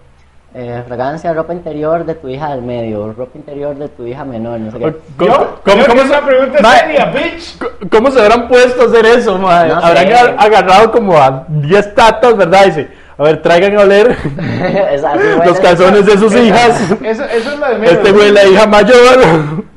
[0.55, 4.61] eh, fragancia, ropa interior de tu hija del medio, ropa interior de tu hija menor,
[4.61, 4.95] no sé qué.
[5.17, 7.59] ¿Cómo, Yo, cómo- es una pregunta Ma- seria, bitch.
[7.91, 9.69] ¿Cómo se habrán puesto a hacer eso, madre?
[9.71, 9.77] No.
[9.81, 12.67] Habrán agar- agarrado como a 10 tatas, ¿verdad?
[12.67, 12.89] Dice,
[13.19, 14.09] a ver, traigan a oler
[15.45, 16.81] los es- calzones de sus hijas.
[17.03, 17.93] Eso, eso es lo de menos.
[17.95, 18.97] Este güey la hija mayor.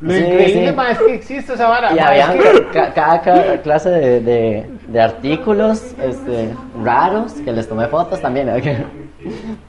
[0.02, 0.76] Lo Sí, increíble, sí.
[0.76, 1.92] ma, es que existe esa vara.
[1.94, 6.54] Y ma, había es que- ca- cada, cada clase de, de, de artículos este,
[6.84, 8.50] raros que les tomé fotos también.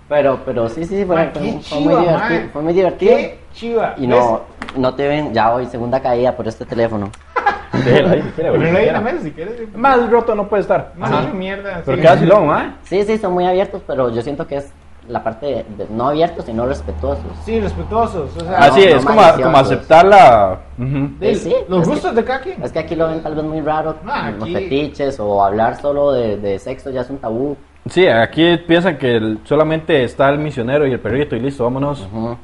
[0.09, 2.41] Pero, pero sí, sí, fue, fue- qué fue muy divertido.
[2.53, 3.17] Fue muy divertido.
[3.17, 3.95] Qué chiva.
[3.97, 4.43] Y no,
[4.77, 7.11] no te ven, ya hoy, segunda caída por este teléfono.
[7.85, 9.13] Déjelo ahí, si quiere, güey, Ponelo si ahí en la quiere.
[9.15, 9.75] mesa si quieres.
[9.77, 10.93] Más roto no puede estar.
[10.97, 11.83] Más mierda.
[11.85, 12.03] Pero sí.
[12.03, 12.77] queda silón, ¿ah?
[12.85, 14.73] Sí, sí, son muy abiertos, pero yo siento que es
[15.09, 17.25] la parte de, de no abiertos, sino respetuosos.
[17.45, 18.37] Sí, respetuosos.
[18.37, 20.59] O sea, Así no, es, no como, como aceptar la.
[20.79, 21.11] Ujú.
[21.21, 22.61] de- Sí, los gustos de cada quien.
[22.63, 26.13] Es que aquí lo ven tal vez muy raro, Ah, los fetiches o hablar solo
[26.13, 27.57] de, de sexo ya es un tabú.
[27.91, 32.01] Sí, aquí piensan que el- solamente está el misionero y el perrito y listo, vámonos.
[32.13, 32.37] Ujú.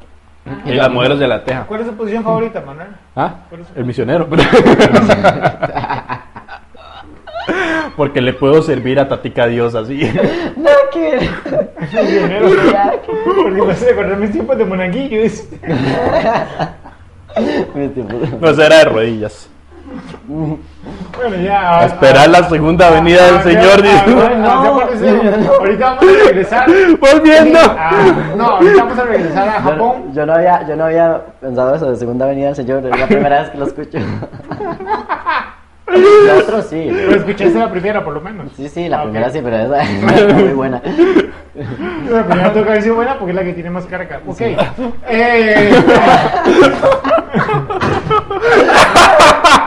[0.66, 1.64] Y las modelos de la teja.
[1.66, 2.88] ¿Cuál es tu posición favorita, Manuel?
[3.14, 3.34] ¿Ah?
[3.76, 4.28] El misionero.
[7.96, 10.00] Porque le puedo servir a Tatica Dios así.
[10.56, 11.18] No, que...
[11.92, 12.00] Ya,
[13.04, 15.20] que- Porque me hace recordar mis tiempos de monaguillo.
[15.22, 15.48] es-
[17.74, 18.40] Mis tiempos.
[18.40, 19.48] No, era de rodillas.
[20.26, 21.78] Bueno, ya.
[21.80, 23.82] A esperar la segunda venida del Señor.
[23.84, 24.64] ah,
[25.60, 26.66] Ahorita vamos a regresar.
[27.00, 27.58] Volviendo.
[27.78, 27.90] Ah,
[28.36, 30.12] no, ahorita vamos a regresar a Japón.
[30.14, 33.06] yo no había, yo no había pensado eso de segunda venida del Señor, es la
[33.06, 33.98] primera vez que lo escucho.
[36.26, 36.88] La otra sí.
[36.90, 38.50] Pero escuchaste la primera, por lo menos.
[38.56, 39.82] Sí, sí, la Ah, primera sí, pero esa
[40.22, 40.80] está muy buena.
[42.10, 44.20] La primera toca haber sido buena porque es la que tiene más carga.
[44.26, 44.40] Ok.
[44.40, 45.70] Eh,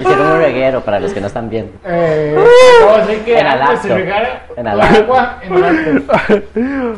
[0.00, 1.72] Hicieron un reguero para los que no están viendo.
[1.84, 5.54] eh, no, así que En antes se regara En agua en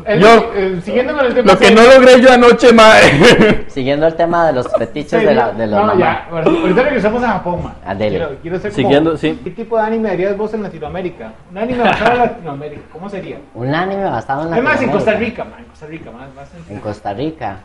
[0.07, 1.53] el Yo- eh, siguiendo con el tema.
[1.53, 3.65] Lo que no logré yo anoche, mae.
[3.69, 5.99] Siguiendo el tema de los fetiches Sí, de la, de los no, mamás.
[5.99, 7.97] ya, ahorita regresamos a Japón, man.
[7.99, 9.41] Quiero, quiero ser como, Siguiendo, sí.
[9.45, 11.33] ¿Qué tipo de anime harías vos en Latinoamérica?
[11.51, 13.39] Un anime basado en Latinoamérica, ¿cómo sería?
[13.55, 16.35] Un anime basado en la Es más, en Costa Rica, man, en Costa Rica, más,
[16.35, 17.57] más en- En Costa Rica.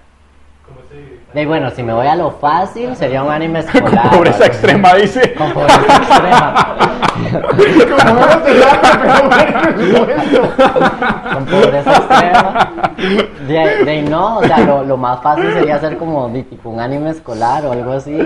[0.66, 4.10] ¿Cómo se- Y bueno, si me voy a lo fácil, sería un anime escolar.
[4.10, 5.34] Con pobreza extrema, dice.
[5.34, 6.76] Con pobreza extrema.
[11.34, 12.72] Con pobreza extrema.
[13.48, 17.12] De, de no, o sea, lo, lo más fácil sería hacer como tipo un anime
[17.12, 18.18] escolar o algo así.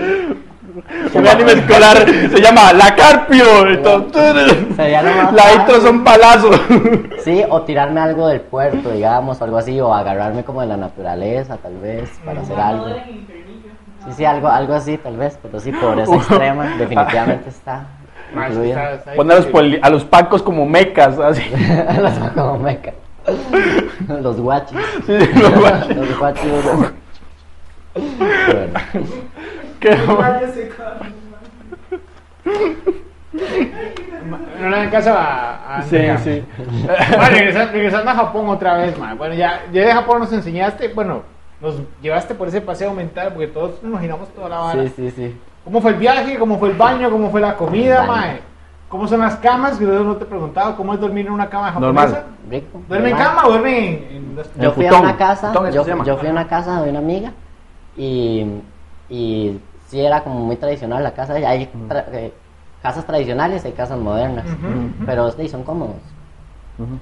[1.14, 3.66] Un anime escolar se llama La Carpio.
[3.68, 6.60] Entonces, Sería lo más la intro son palazos.
[7.24, 10.78] Sí, o tirarme algo del puerto, digamos, o algo así, o agarrarme como de la
[10.78, 12.86] naturaleza, tal vez, para hacer algo.
[14.06, 17.84] Sí, sí, algo, algo así, tal vez, pero sí, pobreza extrema, definitivamente está
[18.34, 18.94] incluida.
[18.94, 19.48] está- Poner a los,
[19.82, 21.42] a los pacos como mecas, así.
[22.00, 22.92] Los como meca.
[24.08, 24.78] Los guachis.
[25.06, 25.96] Sí, los guachis.
[25.96, 26.50] Los guachis.
[27.94, 28.80] Bueno,
[34.60, 36.18] No le dan caso a, a Sí, Andrea.
[36.18, 36.44] sí.
[36.56, 39.16] Bueno, regresando, regresando a Japón otra vez, man.
[39.16, 41.22] Bueno, ya, ya de Japón nos enseñaste, bueno,
[41.60, 44.82] nos llevaste por ese paseo mental porque todos nos imaginamos toda la vara.
[44.82, 45.40] sí, sí, sí.
[45.64, 46.38] ¿Cómo fue el viaje?
[46.38, 47.10] ¿Cómo fue el baño?
[47.10, 48.40] ¿Cómo fue la comida, mae?
[48.88, 49.78] ¿Cómo son las camas?
[49.78, 50.74] Que yo no te he preguntado.
[50.76, 52.06] ¿Cómo es dormir en una cama japonesa?
[52.06, 52.24] Normal.
[52.50, 52.80] Rico.
[52.88, 55.84] ¿Duerme en cama o duerme en, en Yo fui a una casa, yo,
[56.16, 57.32] fui a una casa de una amiga
[57.96, 58.46] y,
[59.08, 59.60] y
[59.90, 61.34] sí era como muy tradicional la casa.
[61.34, 62.32] Hay tra- eh,
[62.82, 64.44] casas tradicionales, hay casas modernas,
[65.04, 65.96] pero sí, son cómodos.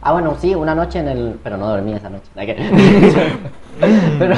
[0.02, 1.38] Ah, bueno, sí, una noche en el...
[1.44, 2.28] Pero no dormí esa noche.
[4.18, 4.34] pero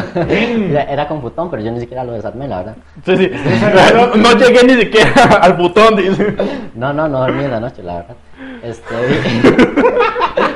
[0.86, 2.76] era- con futón, pero yo ni siquiera lo desarmé, la verdad.
[3.06, 3.30] Sí, sí.
[4.18, 6.36] No llegué ni siquiera al botón, dice.
[6.74, 8.16] No, no, no dormí esa noche, la verdad.
[8.62, 8.94] Este,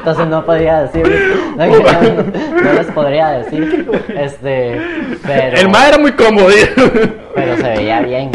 [0.04, 1.02] entonces no podía decir,
[1.56, 4.78] no, no- no les podría decir, este,
[5.26, 6.48] pero, El mae era muy cómodo.
[7.34, 8.30] pero se veía bien,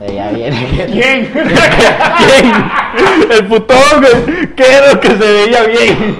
[0.00, 0.52] se veía bien.
[0.90, 1.26] ¿Quién?
[1.32, 3.30] ¿Quién?
[3.30, 4.46] El putón, güey.
[4.56, 6.18] ¿Qué era lo que se veía bien?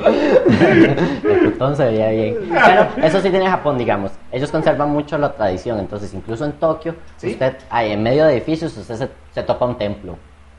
[1.24, 2.36] El putón se veía bien.
[2.48, 4.12] Pero eso sí tiene Japón, digamos.
[4.30, 5.80] Ellos conservan mucho la tradición.
[5.80, 7.32] Entonces, incluso en Tokio, ¿Sí?
[7.32, 10.16] usted, ahí en medio de edificios, usted se, se topa un templo.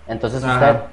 [0.08, 0.84] Entonces, Ajá.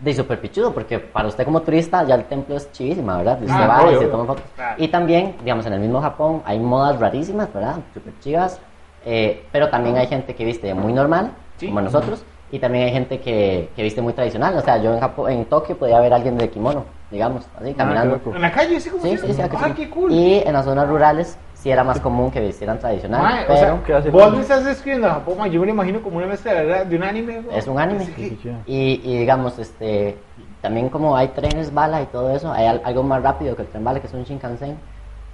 [0.00, 3.38] De súper pichudo, porque para usted como turista ya el templo es chivísima, ¿verdad?
[3.40, 4.08] Y usted Ah, va y obvio, se obvio.
[4.10, 4.44] toma fotos.
[4.54, 4.74] Claro.
[4.82, 7.76] Y también, digamos, en el mismo Japón hay modas rarísimas, ¿verdad?
[7.94, 8.60] Súper chivas,
[9.04, 11.66] eh, pero también hay gente que viste muy normal, Sí.
[11.66, 14.56] como nosotros, y también hay gente que, que viste muy tradicional.
[14.56, 17.74] O sea, yo en, Japón, en Tokio podía ver a alguien de kimono, digamos, así,
[17.74, 18.14] caminando.
[18.20, 18.36] qué loco.
[18.36, 19.72] En la calle, así como Sí, sí, sí, ¿a que Ah, sí?
[19.74, 20.12] qué cool.
[20.12, 23.58] Y en las zonas rurales sí era más común que vistieran tradicional, Mae, o pero
[23.58, 26.18] sea, ¿qué hace vos me estás describiendo a Japón, mae, yo me lo imagino como
[26.18, 26.54] una mezcla
[26.84, 27.40] de un anime.
[27.42, 27.58] güey.
[27.58, 28.04] es un anime.
[28.04, 28.38] Sí.
[28.66, 30.16] Y, y digamos, este,
[30.62, 33.68] también como hay trenes bala y todo eso, hay al- algo más rápido que el
[33.68, 34.76] tren bala, que es un Shinkansen.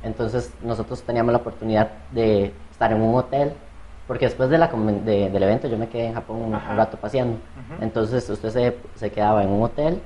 [0.03, 3.53] Entonces nosotros teníamos la oportunidad de estar en un hotel,
[4.07, 6.71] porque después de la, de- del evento yo me quedé en Japón un, Ajá.
[6.73, 7.35] un rato paseando.
[7.37, 7.83] Ujú.
[7.83, 10.01] Entonces usted se, se quedaba en un hotel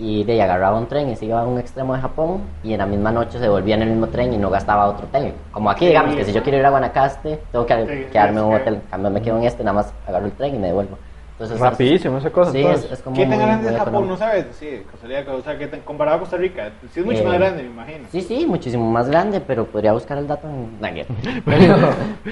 [0.00, 2.72] y de ahí agarraba un tren y se iba a un extremo de Japón y
[2.72, 5.34] en la misma noche se volvía en el mismo tren y no gastaba otro hotel.
[5.52, 8.46] Como aquí, digamos, que si yo quiero ir a Guanacaste, tengo que Sí, quedarme en
[8.46, 8.74] un hotel.
[8.76, 10.96] En cambio, me quedo en este, nada más agarro el tren y me devuelvo.
[11.32, 12.50] Entonces, Rapidísimo esa cosa.
[12.52, 13.88] Sí, es, es como ¿Qué tan grande es Japón?
[13.94, 14.12] económico.
[14.12, 14.46] No sabes.
[14.58, 16.70] Sí, o sea, ¿qué tan, comparado a Costa Rica.
[16.92, 18.08] Sí, es mucho Eh, más grande, me imagino.
[18.10, 20.78] Sí, sí, muchísimo más grande, pero podría buscar el dato en...
[20.94, 21.06] Bien.
[21.44, 21.76] Pero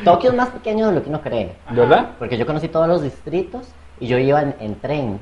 [0.04, 1.52] Tokio es más pequeño de lo que uno cree.
[1.70, 2.10] ¿De verdad?
[2.18, 3.68] Porque yo conocí todos los distritos
[4.00, 5.18] y yo iba en, en tren.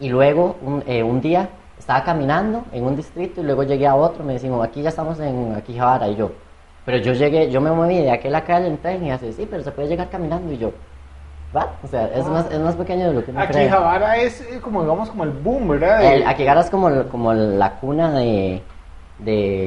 [0.00, 1.48] Y luego, un, eh, un día,
[1.78, 4.24] estaba caminando en un distrito y luego llegué a otro.
[4.24, 6.08] Me decimos, aquí ya estamos en Akihabara.
[6.08, 6.30] Y yo,
[6.84, 9.62] pero yo llegué, yo me moví de aquella calle en tren y así, sí, pero
[9.62, 10.52] se puede llegar caminando.
[10.52, 10.72] Y yo,
[11.54, 11.74] ¿va?
[11.82, 13.68] O sea, es, más, es más pequeño de lo que uno Aquí.
[13.68, 16.02] Javara es eh, como, digamos, como el boom, ¿verdad?
[16.12, 18.62] El, Akihabara es como, como la cuna de...
[19.24, 19.66] de.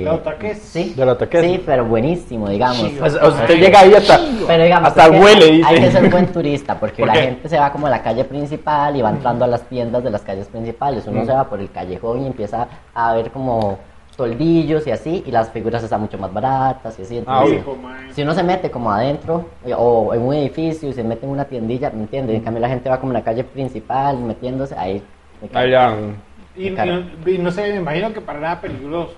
[0.61, 1.41] Sí, los otaques.
[1.45, 2.77] sí, pero buenísimo, digamos.
[2.77, 5.67] Sí, O sea, usted llega ahí hasta, Pero digamos, hasta es que huele, hay- dice.
[5.69, 8.23] Hay que ser buen turista porque ¿Por la gente se va como a la calle
[8.25, 11.05] principal y va entrando a las tiendas de las calles principales.
[11.07, 11.25] Uno Mm.
[11.25, 13.77] se va por el callejón y empieza a ver como
[14.15, 17.23] toldillos y así, y las figuras están mucho más baratas y así.
[17.25, 17.63] Ah, Entonces,
[18.15, 21.31] si uno se mete como adentro eh, o en un edificio y se mete en
[21.31, 22.35] una tiendilla, ¿me entiendes?
[22.35, 25.01] En cambio la gente va como en la calle principal metiéndose ahí.
[25.53, 25.95] Allá.
[26.55, 29.15] Y, y no sé, me imagino que para nada peligroso.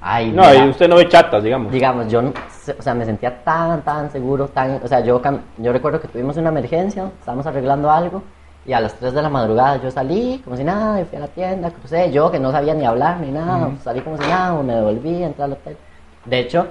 [0.00, 0.64] Ay, No, mira.
[0.64, 1.70] y usted no ve chatas, digamos.
[1.72, 2.32] digamos, yo, no-
[2.78, 5.20] o sea, me sentía tan, tan seguro, tan, o sea, yo,
[5.58, 8.22] yo recuerdo que tuvimos una emergencia, estábamos arreglando algo,
[8.64, 11.28] y a las 3 de la madrugada yo salí como si nada, fui a la
[11.28, 14.74] tienda, crucé, yo que no sabía ni hablar ni nada, salí como si nada, me
[14.74, 15.76] devolví, entré al hotel.
[16.24, 16.66] De hecho,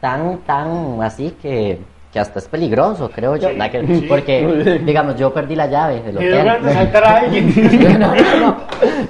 [0.00, 1.80] tan, tan así que,
[2.12, 3.56] que hasta es peligroso, creo yo, Sí,
[4.00, 4.06] sí.
[4.08, 6.72] porque, digamos, yo perdí la llave del hotel.
[6.72, 7.52] saltar a alguien.
[8.00, 8.56] no, no, no,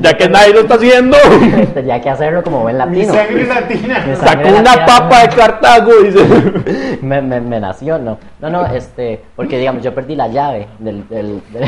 [0.00, 1.16] Ya que nadie lo está haciendo,
[1.74, 3.14] tenía que hacerlo como buen Mi latino.
[3.14, 4.04] sangre latina.
[4.04, 4.84] Mi sacó una latina.
[4.86, 6.98] papa de Cartago, dice.
[7.02, 8.18] me, me, me nació, no.
[8.40, 11.64] No, no, este, porque digamos, yo perdí la llave del, del, del-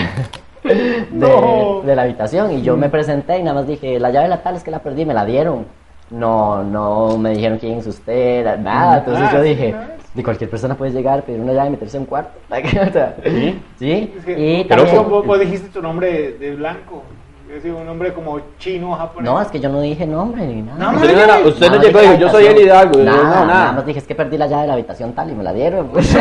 [0.64, 1.82] de, No.
[1.84, 4.42] de la habitación y yo me presenté y nada más dije, la llave de la
[4.42, 5.66] tal es que la perdí, me la dieron.
[6.10, 8.98] No, no me dijeron quién es usted, nada.
[8.98, 9.74] Entonces Ah, yo sí, dije.
[10.14, 12.38] De cualquier persona puede llegar, pedir una llave y meterse en un cuarto.
[13.24, 13.60] Sí.
[13.78, 17.02] Sí, Es que, y pero también- vos, vos dijiste tu nombre de, de blanco.
[17.48, 19.28] Es decir, un nombre como chino, japonés.
[19.28, 20.92] No, es que yo no dije nombre ni nada.
[20.92, 22.60] No, Usted no, era- usted Nada no más llegó y dijo, yo soy el.
[22.60, 22.94] Hidalgo.
[22.94, 23.72] y yo, Nada, no, nada nada.
[23.72, 25.88] más dije, es que perdí la llave de la habitación tal y me la dieron.
[25.92, 26.16] pues.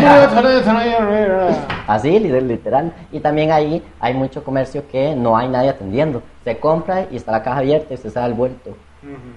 [1.88, 2.92] Así, li- literal.
[3.12, 6.22] Y también ahí hay mucho comercio que no hay nadie atendiendo.
[6.44, 8.72] Se compra y está la caja abierta y usted se da el vuelto.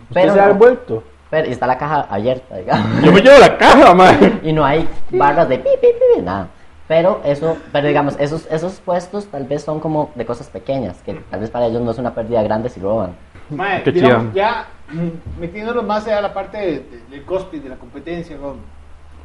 [0.08, 1.02] Usted se ha no- vuelto.
[1.32, 3.02] Pero- y está la caja abierta, digamos.
[3.02, 4.40] Yo me llevo la caja, man.
[4.44, 6.46] y no hay barras de pi, pi, pi, pi, nada.
[6.86, 11.14] Pero eso, pero digamos, esos, esos puestos tal vez son como de cosas pequeñas, que
[11.30, 13.14] tal vez para ellos no es una pérdida grande si roban.
[13.50, 14.32] Mae, Qué digamos, chido.
[14.34, 18.36] ya mm, metiéndonos más allá a la parte de- de- del cosplay, de la competencia,
[18.36, 18.56] ¿no?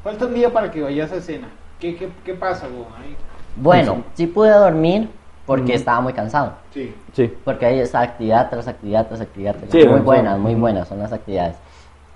[0.04, 1.50] falta un día para que vayas a escena.
[1.80, 2.86] ¿Qué, qué, qué pasa, güey?
[3.04, 3.16] Ahí.
[3.58, 5.10] Bueno, sí pude dormir
[5.46, 6.54] porque estaba muy cansado.
[6.74, 6.96] Sí.
[7.14, 7.34] Sí.
[7.44, 9.56] Porque hay esa actividad tras actividad tras actividad.
[9.56, 11.56] tras- Sí, muy buenas, muy buenas son las actividades.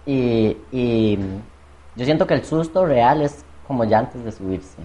[0.05, 1.17] Y, y
[1.95, 4.77] yo siento que el susto real es como ya antes de subirse.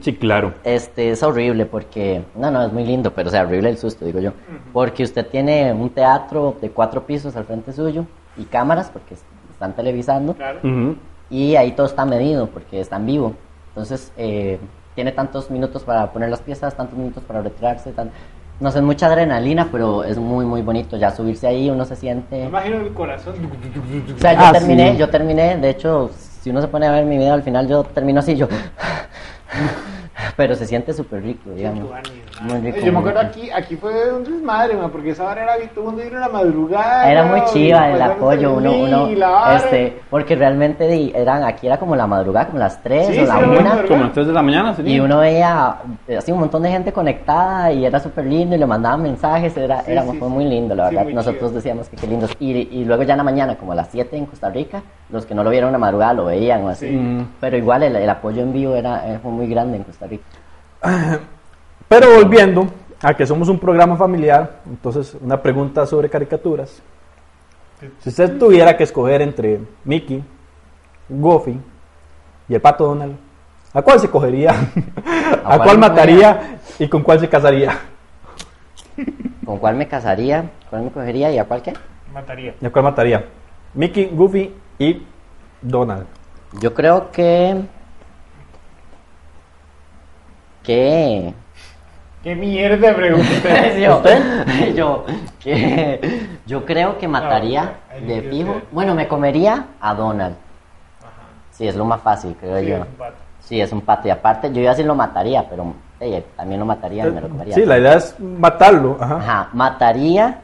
[0.00, 0.54] Sí, claro.
[0.64, 4.04] Este es horrible porque, no, no, es muy lindo, pero o sea, horrible el susto,
[4.04, 4.32] digo yo.
[4.72, 8.06] Porque usted tiene un teatro de cuatro pisos al frente suyo
[8.36, 10.60] y cámaras porque es- están televisando Claro.
[11.28, 13.32] Y ahí todo está medido porque está en vivo.
[13.70, 14.58] Entonces, eh,
[14.94, 17.90] tiene tantos minutos para poner las piezas, tantos minutos para retirarse.
[17.92, 18.10] Tan...
[18.62, 20.96] No sé, es mucha adrenalina, pero es muy, muy bonito.
[20.96, 22.44] Ya subirse ahí, uno se Me siente.
[22.44, 23.34] imagino el corazón.
[24.16, 24.98] O sea, yo Ah, terminé, sí.
[24.98, 25.56] yo terminé.
[25.56, 26.10] De hecho,
[26.40, 28.46] si uno se pone a ver mi video al final, yo termino así, yo.
[30.36, 31.90] Pero se siente súper rico, digamos.
[32.42, 32.78] Muy rico.
[32.84, 33.30] Yo me acuerdo rico.
[33.32, 36.20] aquí, aquí fue un desmadre, man, porque esa vara era todo el mundo ir a
[36.20, 37.10] la madrugada.
[37.10, 39.08] Era muy chiva el apoyo, uno, uno,
[39.54, 43.34] este, porque realmente eran, aquí era como la madrugada, como las 3 Sí, o la
[43.34, 43.88] sí, era la 1, madrugada.
[43.88, 44.94] Como las 3 de la mañana, sería.
[44.96, 45.76] y uno veía
[46.08, 49.56] eh, así un montón de gente conectada y era súper lindo y le mandaban mensajes,
[49.56, 50.34] era, Sí, era sí, fue sí.
[50.34, 51.04] muy lindo, la verdad.
[51.06, 51.52] Nosotros chido.
[51.54, 52.26] decíamos que qué lindo.
[52.38, 54.82] Y, y luego ya en la mañana, como a las 7 en Costa Rica,
[55.12, 56.88] los que no lo vieron en la madrugada lo veían o así.
[56.88, 56.96] Sí.
[56.96, 57.28] Mm.
[57.40, 60.24] Pero igual el, el apoyo en vivo era, eh, fue muy grande en Costa Rica.
[61.88, 62.66] Pero volviendo
[63.02, 66.82] a que somos un programa familiar, entonces una pregunta sobre caricaturas.
[67.98, 70.24] Si usted tuviera que escoger entre Mickey,
[71.08, 71.60] Goofy
[72.48, 73.16] y el pato Donald,
[73.74, 74.54] ¿a cuál se cogería?
[75.44, 77.76] ¿A, cuál mataría y con cuál se casaría?
[79.44, 80.48] ¿Con cuál me casaría?
[80.70, 81.72] ¿Cuál me cogería y a cuál qué?
[82.14, 82.54] Mataría.
[82.60, 83.24] ¿Y a cuál mataría?
[83.74, 85.02] Mickey, Goofy y
[85.60, 86.06] Donald.
[86.60, 87.62] Yo creo que.
[90.62, 91.34] Que.
[92.22, 93.68] ¿Qué mierda de pregunta?
[93.78, 94.02] yo,
[94.74, 95.04] yo,
[95.40, 98.62] que, yo creo que mataría de yo fijo.
[98.70, 100.36] Bueno, me comería a Donald.
[101.50, 102.76] Sí, es lo más fácil, creo Sí, yo.
[102.76, 103.14] es un pato.
[103.40, 104.08] Sí, es un pato.
[104.08, 105.74] Y aparte, yo iba a decir lo mataría, pero
[106.36, 107.54] también lo mataría y me lo comería.
[107.54, 108.96] Sí, la idea es matarlo.
[109.00, 109.16] Ajá.
[109.16, 110.40] Ajá, mataría.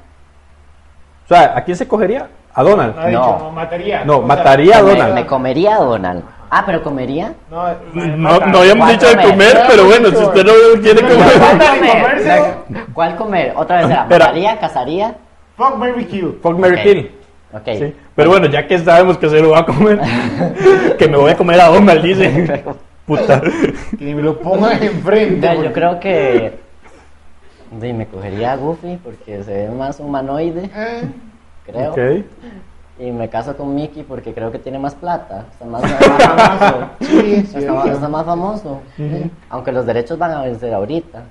[1.25, 2.29] O sea, ¿a quién se cogería?
[2.59, 2.97] A Donald.
[2.97, 4.05] No dicho, mataría.
[4.05, 5.15] No, O sea, mataría a Donald.
[5.15, 6.23] me comería a Donald.
[6.51, 7.35] Ah, pero comería.
[7.51, 9.63] No, No, no habíamos ¿Cuál dicho de comer?
[9.69, 11.33] pero bueno, si usted no quiere comer.
[11.39, 12.03] ¿Cuál comer?
[12.03, 12.45] comérselo?
[12.95, 13.53] ¿Cuál comer?
[13.55, 13.89] Otra vez.
[13.89, 14.59] ¿mataría?
[14.59, 15.15] ¿Cazaría?
[15.57, 16.39] Fuck, Mary Kill.
[16.43, 16.83] Fuck, Mary Ok.
[16.83, 17.11] Kill.
[17.53, 17.63] Ok.
[17.79, 17.95] Sí.
[18.17, 20.01] Pero bueno, ya que sabemos que se lo va a comer,
[20.99, 22.65] que me voy a comer a Donald, dice.
[23.07, 23.41] Puta.
[23.41, 25.41] Que ni me lo pongan enfrente.
[25.47, 26.59] Ya, yo creo que.
[27.81, 31.03] Sí, me cogería a Goofy porque se ve más humanoide, Eh,
[31.71, 32.25] creo.
[32.99, 35.47] Y me caso con Mickey porque creo que tiene más plata.
[35.53, 36.91] Está más, más famoso.
[37.01, 37.91] Sí, está, más, sí.
[37.91, 38.81] está más famoso.
[39.51, 41.23] Aunque los derechos van a vencer ahorita.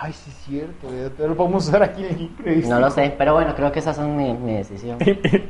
[0.00, 0.88] Ay, sí, es cierto.
[0.94, 2.74] ya te lo podemos usar aquí en Periodístico.
[2.74, 4.98] No lo sé, pero bueno, creo que esas son mi, mi decisión.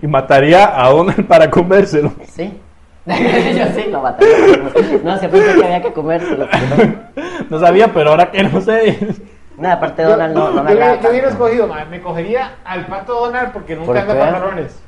[0.03, 2.13] Y mataría a Donald para comérselo.
[2.27, 2.59] Sí.
[3.07, 3.15] Yo
[3.75, 4.37] sí lo mataría.
[5.03, 6.47] No, siempre pensé que había que comérselo.
[6.51, 7.27] pero no.
[7.51, 8.99] No sabía, pero ahora que no sé.
[9.59, 13.15] No, aparte Donald no, no me yo yo hubiera escogido, ma, me cogería al pato
[13.15, 14.21] Donald porque nunca ¿Por anda qué?
[14.21, 14.83] pantalones.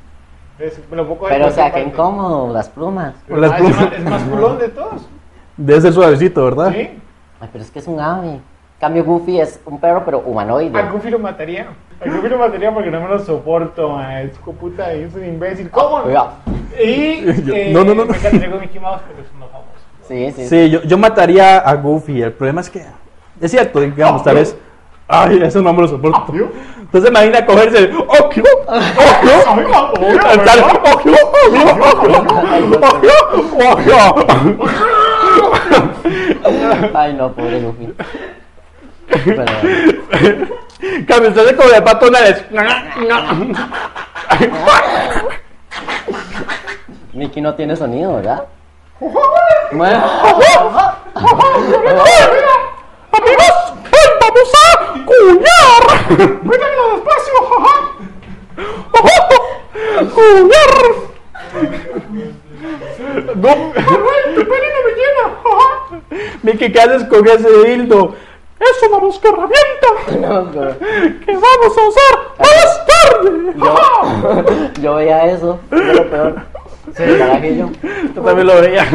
[0.57, 3.13] Entonces, me lo puedo coger Pero o sea, que incómodo, las plumas.
[3.27, 3.75] Pero, Las ma, plumas.
[3.81, 5.07] Es, más, es más culón de todos.
[5.57, 6.71] Debe ser suavecito, ¿verdad?
[6.71, 6.89] ¿Sí?
[7.39, 8.39] Ay, pero es que es un ave.
[8.79, 10.77] Cambio Goofy es un perro, pero humanoide.
[10.79, 11.67] A Goofy lo mataría.
[12.03, 14.21] A Goofy lo mataría porque no me lo soporto, ma.
[14.21, 15.69] Es puta, es un imbécil.
[15.69, 15.97] ¿Cómo?
[15.97, 16.31] Oiga.
[16.83, 17.21] Y.
[17.45, 18.11] Yo- eh, no, no, no, no.
[18.11, 19.67] Me encantaría con Mickey Mouse, pero es uno famoso.
[20.07, 20.47] Sí, sí.
[20.47, 22.21] Sí, yo, yo mataría a Goofy.
[22.21, 22.83] El problema es que.
[23.41, 24.55] Es cierto, digamos, tal vez.
[25.07, 26.23] Ay, eso no me lo soporto.
[26.27, 26.51] Obvio.
[26.79, 27.91] Entonces imagina cogerse.
[27.95, 28.43] ¡Okio!
[28.67, 29.33] ¡Okio!
[36.93, 37.61] Ay, no, pobre.
[39.25, 39.45] Pero,
[41.07, 42.45] Cambio, usted se come de pato una vez.
[47.13, 48.45] Mickey no tiene sonido, ¿verdad?
[49.71, 50.03] Bueno,
[55.21, 55.83] a cuñar.
[56.47, 57.75] Cuéntamelo despacio, jaja.
[60.13, 60.73] ¡Cuñar!
[63.35, 63.51] No.
[64.35, 65.69] Tu pene no me llena, jaja.
[66.43, 68.15] Miki, ¿qué haces con ese dildo?
[68.59, 69.87] Es una herramienta
[70.19, 70.77] no, pero
[71.25, 73.31] que vamos a usar más tarde.
[73.57, 76.35] yo, yo veía eso, es lo peor.
[76.95, 77.69] Sí, el carajillo.
[78.15, 78.85] Yo también lo veía.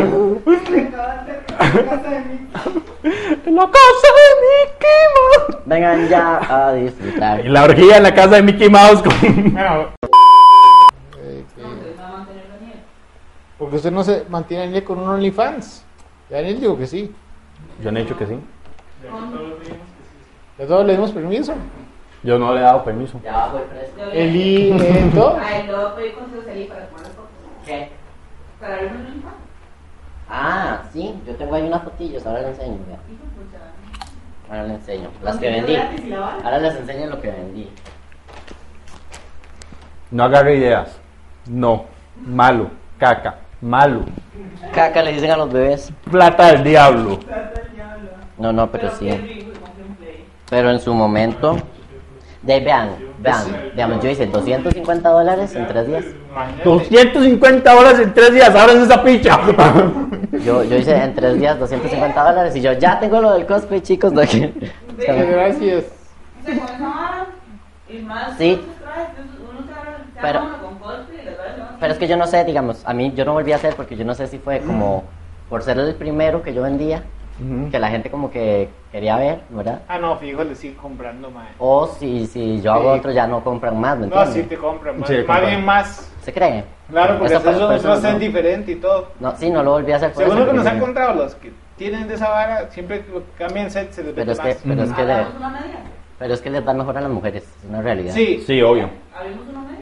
[3.47, 5.63] En la casa de Mickey Mouse.
[5.67, 7.47] Vengan ya a disfrutar.
[7.47, 9.53] Y la orgía en la casa de Mickey Mouse con...
[9.53, 9.91] Bueno.
[13.59, 15.85] Porque usted no se mantiene ni con un OnlyFans.
[16.29, 17.15] Ya Daniel dijo que sí.
[17.83, 18.39] Yo no he dicho que sí.
[20.59, 21.55] ¿De todos le dimos permiso?
[22.23, 23.21] Yo no le he dado permiso.
[23.23, 24.11] Ya bajo el precio.
[24.13, 25.39] Eli, todo.
[25.41, 27.16] Ay, luego pedí consejos a Eli para tomar.
[27.67, 27.89] ¿Qué?
[28.61, 29.39] Para ver un infante.
[30.29, 32.79] Ah, sí, yo tengo ahí unas fotillos, ahora les enseño.
[32.87, 32.99] vea.
[34.49, 35.11] Ahora les enseño.
[35.23, 35.77] Las que vendí.
[36.15, 37.71] Ahora les enseño lo que vendí.
[40.11, 40.99] No agarre ideas.
[41.47, 41.85] No.
[42.25, 42.71] Malo.
[42.99, 43.37] Caca.
[43.61, 44.05] Malo.
[44.73, 45.93] Caca le dicen a los bebés.
[46.11, 47.19] Plata del diablo.
[48.39, 49.11] No, no, pero sí.
[50.49, 51.57] Pero en su momento.
[52.43, 56.05] De vean, vean, digamos, yo hice 250 dólares en tres días.
[56.65, 58.55] 250 horas en tres días.
[58.55, 59.41] Ahora es esa picha.
[60.45, 63.81] Yo, yo hice en tres días 250 dólares y yo ya tengo lo del cosplay,
[63.81, 64.15] chicos.
[64.15, 65.85] de que- Gracias.
[66.45, 67.27] Se comenzaban
[67.89, 68.37] y más.
[68.39, 68.61] Sí.
[70.21, 70.41] Pero-
[71.81, 73.97] Pero es que yo no sé, digamos, a mí yo no volví a hacer porque
[73.97, 75.05] yo no sé si fue como
[75.51, 77.03] por ser el primero que yo vendía,
[77.71, 79.83] que la gente como que quería ver, ¿verdad?
[79.89, 81.49] Ah, no, fijo, le sigue comprando, mae.
[81.59, 82.99] O si, si yo hago Sí.
[83.01, 84.35] otro ya no compran más, ¿me No, entiendes?
[84.35, 85.47] sí te compran, más, Sí, más compran.
[85.47, 86.13] bien más.
[86.23, 86.65] ¿Se cree?
[86.91, 88.19] Claro, porque Eso eso, eso, eso es no.
[88.19, 89.09] diferente y todo.
[89.21, 91.35] No, sí, no lo volví a hacer por Según lo que nos han encontrado, los
[91.35, 94.59] que tienen de esa vara, siempre que cambian set se les Pero es que, más.
[94.65, 95.27] pero es que, le- media.
[96.19, 98.15] pero es que les va mejor a las mujeres, es una realidad.
[98.15, 98.89] Sí, Sí, obvio.
[99.15, 99.77] Abrimos una media.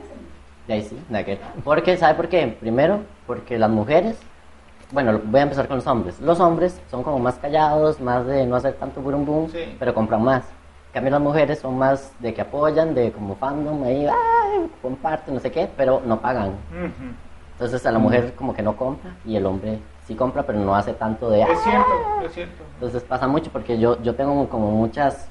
[0.66, 1.38] De ahí sí, de aquel.
[1.62, 2.56] Porque, ¿sabe por qué?
[2.58, 4.18] Primero, porque las mujeres,
[4.94, 6.20] bueno, voy a empezar con los hombres.
[6.20, 9.76] Los hombres son como más callados, más de no hacer tanto burum boom, Sí.
[9.78, 10.44] pero compran más.
[10.92, 15.40] cambio las mujeres son más de que apoyan, de como fandom, ahí, ay, comparten, no
[15.40, 16.52] sé qué, pero no pagan.
[17.54, 20.72] Entonces a la mujer como que no compra y el hombre sí compra, pero no
[20.76, 21.42] hace tanto de...
[21.42, 21.56] Es "Ah".
[21.64, 22.62] cierto, es cierto.
[22.74, 25.28] Entonces pasa mucho porque yo, yo tengo como muchas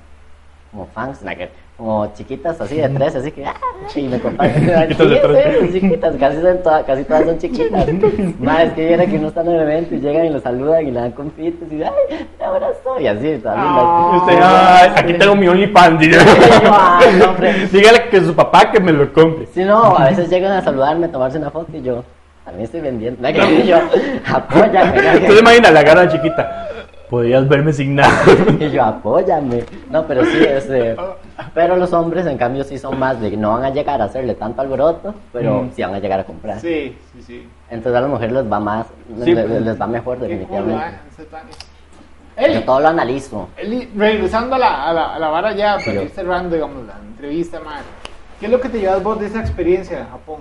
[0.74, 1.19] como fans,
[1.78, 3.45] como chiquitas así de tres, así que...
[3.45, 3.53] "Ah",
[3.95, 4.65] y me comparten.
[4.89, 5.57] Chiquitas de Sí, tres.
[5.71, 7.88] sí, chiquitas, casi, son todas, casi todas son chiquitas.
[8.39, 10.88] Más es que viene que uno está en el evento y llegan y lo saludan
[10.88, 12.99] y le dan confites y ¡ay, te abrazo!
[12.99, 13.41] Y así.
[13.45, 14.17] Ah.
[14.17, 15.99] Usted, ay, aquí tengo mi OnlyFans.
[17.19, 17.36] no.
[17.71, 19.45] Dígale que su papá que me lo compre.
[19.53, 22.03] Si no, a veces llegan a saludarme, a tomarse una foto y yo,
[22.57, 23.21] mí estoy vendiendo.
[23.28, 23.78] No, que yo,
[24.34, 24.97] apóyame.
[24.97, 26.67] Usted se imagina la cara chiquita.
[27.14, 28.24] Podrías verme sin nada.
[28.59, 29.64] Y yo, apóyame.
[29.91, 30.95] No, pero sí, este,
[31.53, 34.05] pero los hombres, en cambio, sí son más de que no van a llegar a
[34.05, 35.72] hacerle tanto alboroto, pero Mm.
[35.76, 36.59] sí van a llegar a comprar.
[36.59, 37.47] Sí, sí, sí.
[37.70, 38.88] Entonces a las mujeres les va más,
[39.24, 39.32] Sí.
[39.32, 40.86] les, les va mejor definitivamente.
[42.38, 42.51] ¿eh?
[42.55, 43.47] Yo todo lo analizo.
[43.57, 46.95] Eli, regresando a la, a la, a la vara ya, para ir cerrando, digamos, la
[46.97, 47.84] entrevista, man.
[48.39, 50.39] ¿Qué es lo que te llevas vos de esa experiencia en Japón?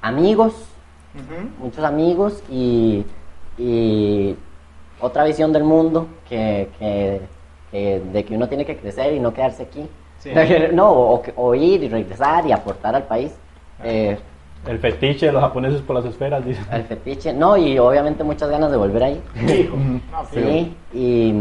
[0.00, 0.54] Amigos,
[1.58, 3.04] muchos amigos y,
[3.58, 4.34] y
[5.00, 7.20] otra visión del mundo que, que-
[7.70, 9.86] que- de que uno tiene que crecer y no quedarse aquí.
[10.18, 10.30] Sí.
[10.72, 13.32] No, o, o ir y regresar y aportar al país.
[13.84, 14.16] Eh,
[14.66, 16.60] El fetiche de los japoneses por las esferas, dice.
[16.72, 19.22] el fetiche, no, y obviamente muchas ganas de volver ahí.
[20.32, 21.34] Sí, y,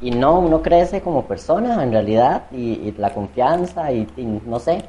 [0.00, 4.58] y no, uno crece como persona en realidad, y, y la confianza, y, y no
[4.60, 4.82] sé,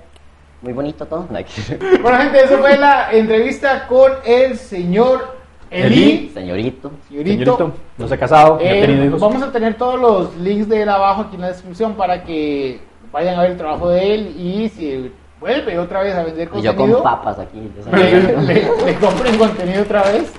[0.61, 1.27] muy bonito todo.
[2.01, 5.40] Bueno, gente, esa fue la entrevista con el señor
[5.71, 6.29] Eli.
[6.33, 6.91] Señorito.
[7.07, 7.43] Señorito.
[7.57, 9.21] Señorito, no se ha casado, ni ha Eh, tenido hijos.
[9.21, 12.79] vamos a tener todos los links de él abajo aquí en la descripción para que
[13.11, 16.61] vayan a ver el trabajo de él y si vuelve otra vez a vender Y
[16.61, 17.71] yo contenido, con papas aquí.
[17.93, 20.31] le, le- le compren contenido otra vez.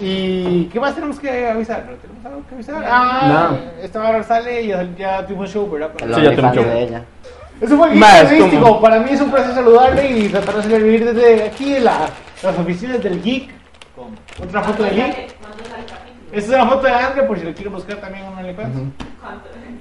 [0.00, 1.84] ¿Y qué más tenemos que avisar?
[1.90, 2.84] ¿No tenemos algo que avisar?
[2.86, 3.82] Ah, No.
[3.82, 5.90] esta hora sale y ya, ya tuvimos show, ¿verdad?
[5.98, 6.68] Sí, ya OnlyFans mucho.
[6.68, 7.02] de ella.
[7.60, 11.74] Eso fue Geek Para mí es un placer saludarle y tratar de sobrevivir desde aquí
[11.76, 12.08] en la-
[12.42, 13.50] las oficinas del Geek.
[13.96, 15.36] Con otra foto de Geek.
[15.38, 16.14] ¿Cuándo sale el capítulo?
[16.32, 18.76] Esta es una foto de Andre por si lo quieren buscar también en OnlyFans.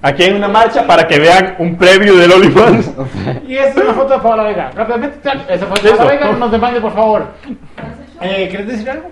[0.03, 2.91] Aquí hay una marcha para que vean un preview del OnlyFans.
[3.47, 4.71] Y esta es una foto de Paola Vega.
[4.75, 5.17] Rápidamente,
[5.49, 5.97] esa fue Listo.
[5.97, 6.31] Paola Vega.
[6.31, 7.25] No nos demande, por favor.
[8.21, 9.09] Eh, ¿Quieres decir algo?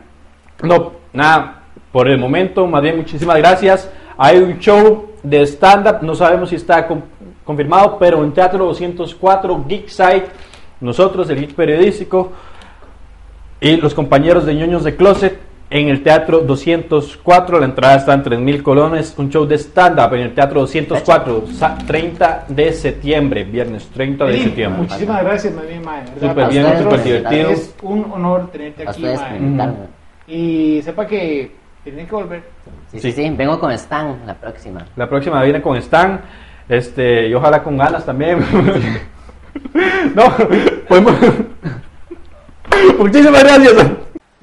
[0.64, 3.89] No, nada, por el momento, más bien muchísimas gracias.
[4.18, 7.04] Hay un show de stand-up, no sabemos si está con-
[7.43, 10.26] confirmado, pero en Teatro 204, Geek Site,
[10.80, 12.32] nosotros, el Geek Periodístico,
[13.62, 15.39] y los compañeros de ñoños de Closet,
[15.70, 20.22] en el Teatro 204, la entrada está en 3.000 colones, un show de stand-up en
[20.24, 24.82] el Teatro 204, sa- 30 de septiembre, viernes 30 de septiembre.
[24.82, 26.03] Muchísimas gracias, más bien, mae.
[26.20, 27.49] Súper bien, súper divertido.
[27.51, 29.74] Es un honor tenerte aquí, ustedes mae.
[30.28, 31.51] Y sepa que
[31.86, 32.43] tienen que volver.
[32.91, 34.86] Sí, sí, sí, vengo con Stan la próxima.
[34.97, 36.20] La próxima viene con Stan,
[36.68, 38.39] este, y ojalá con ganas también.
[40.16, 40.24] no,
[40.89, 41.14] podemos.
[42.97, 43.76] Muchísimas gracias.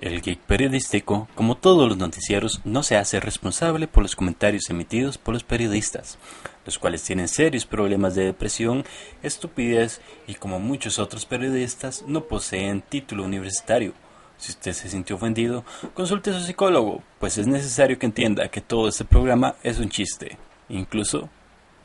[0.01, 5.19] El Geek Periodístico, como todos los noticieros, no se hace responsable por los comentarios emitidos
[5.19, 6.19] por los periodistas,
[6.65, 8.85] los cuales tienen serios problemas de depresión,
[9.25, 13.93] estupidez y como muchos otros periodistas no poseen título universitario.
[14.37, 15.65] Si usted se sintió ofendido,
[15.95, 19.89] consulte a su psicólogo, pues es necesario que entienda que todo este programa es un
[19.89, 21.29] chiste, incluso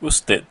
[0.00, 0.44] usted.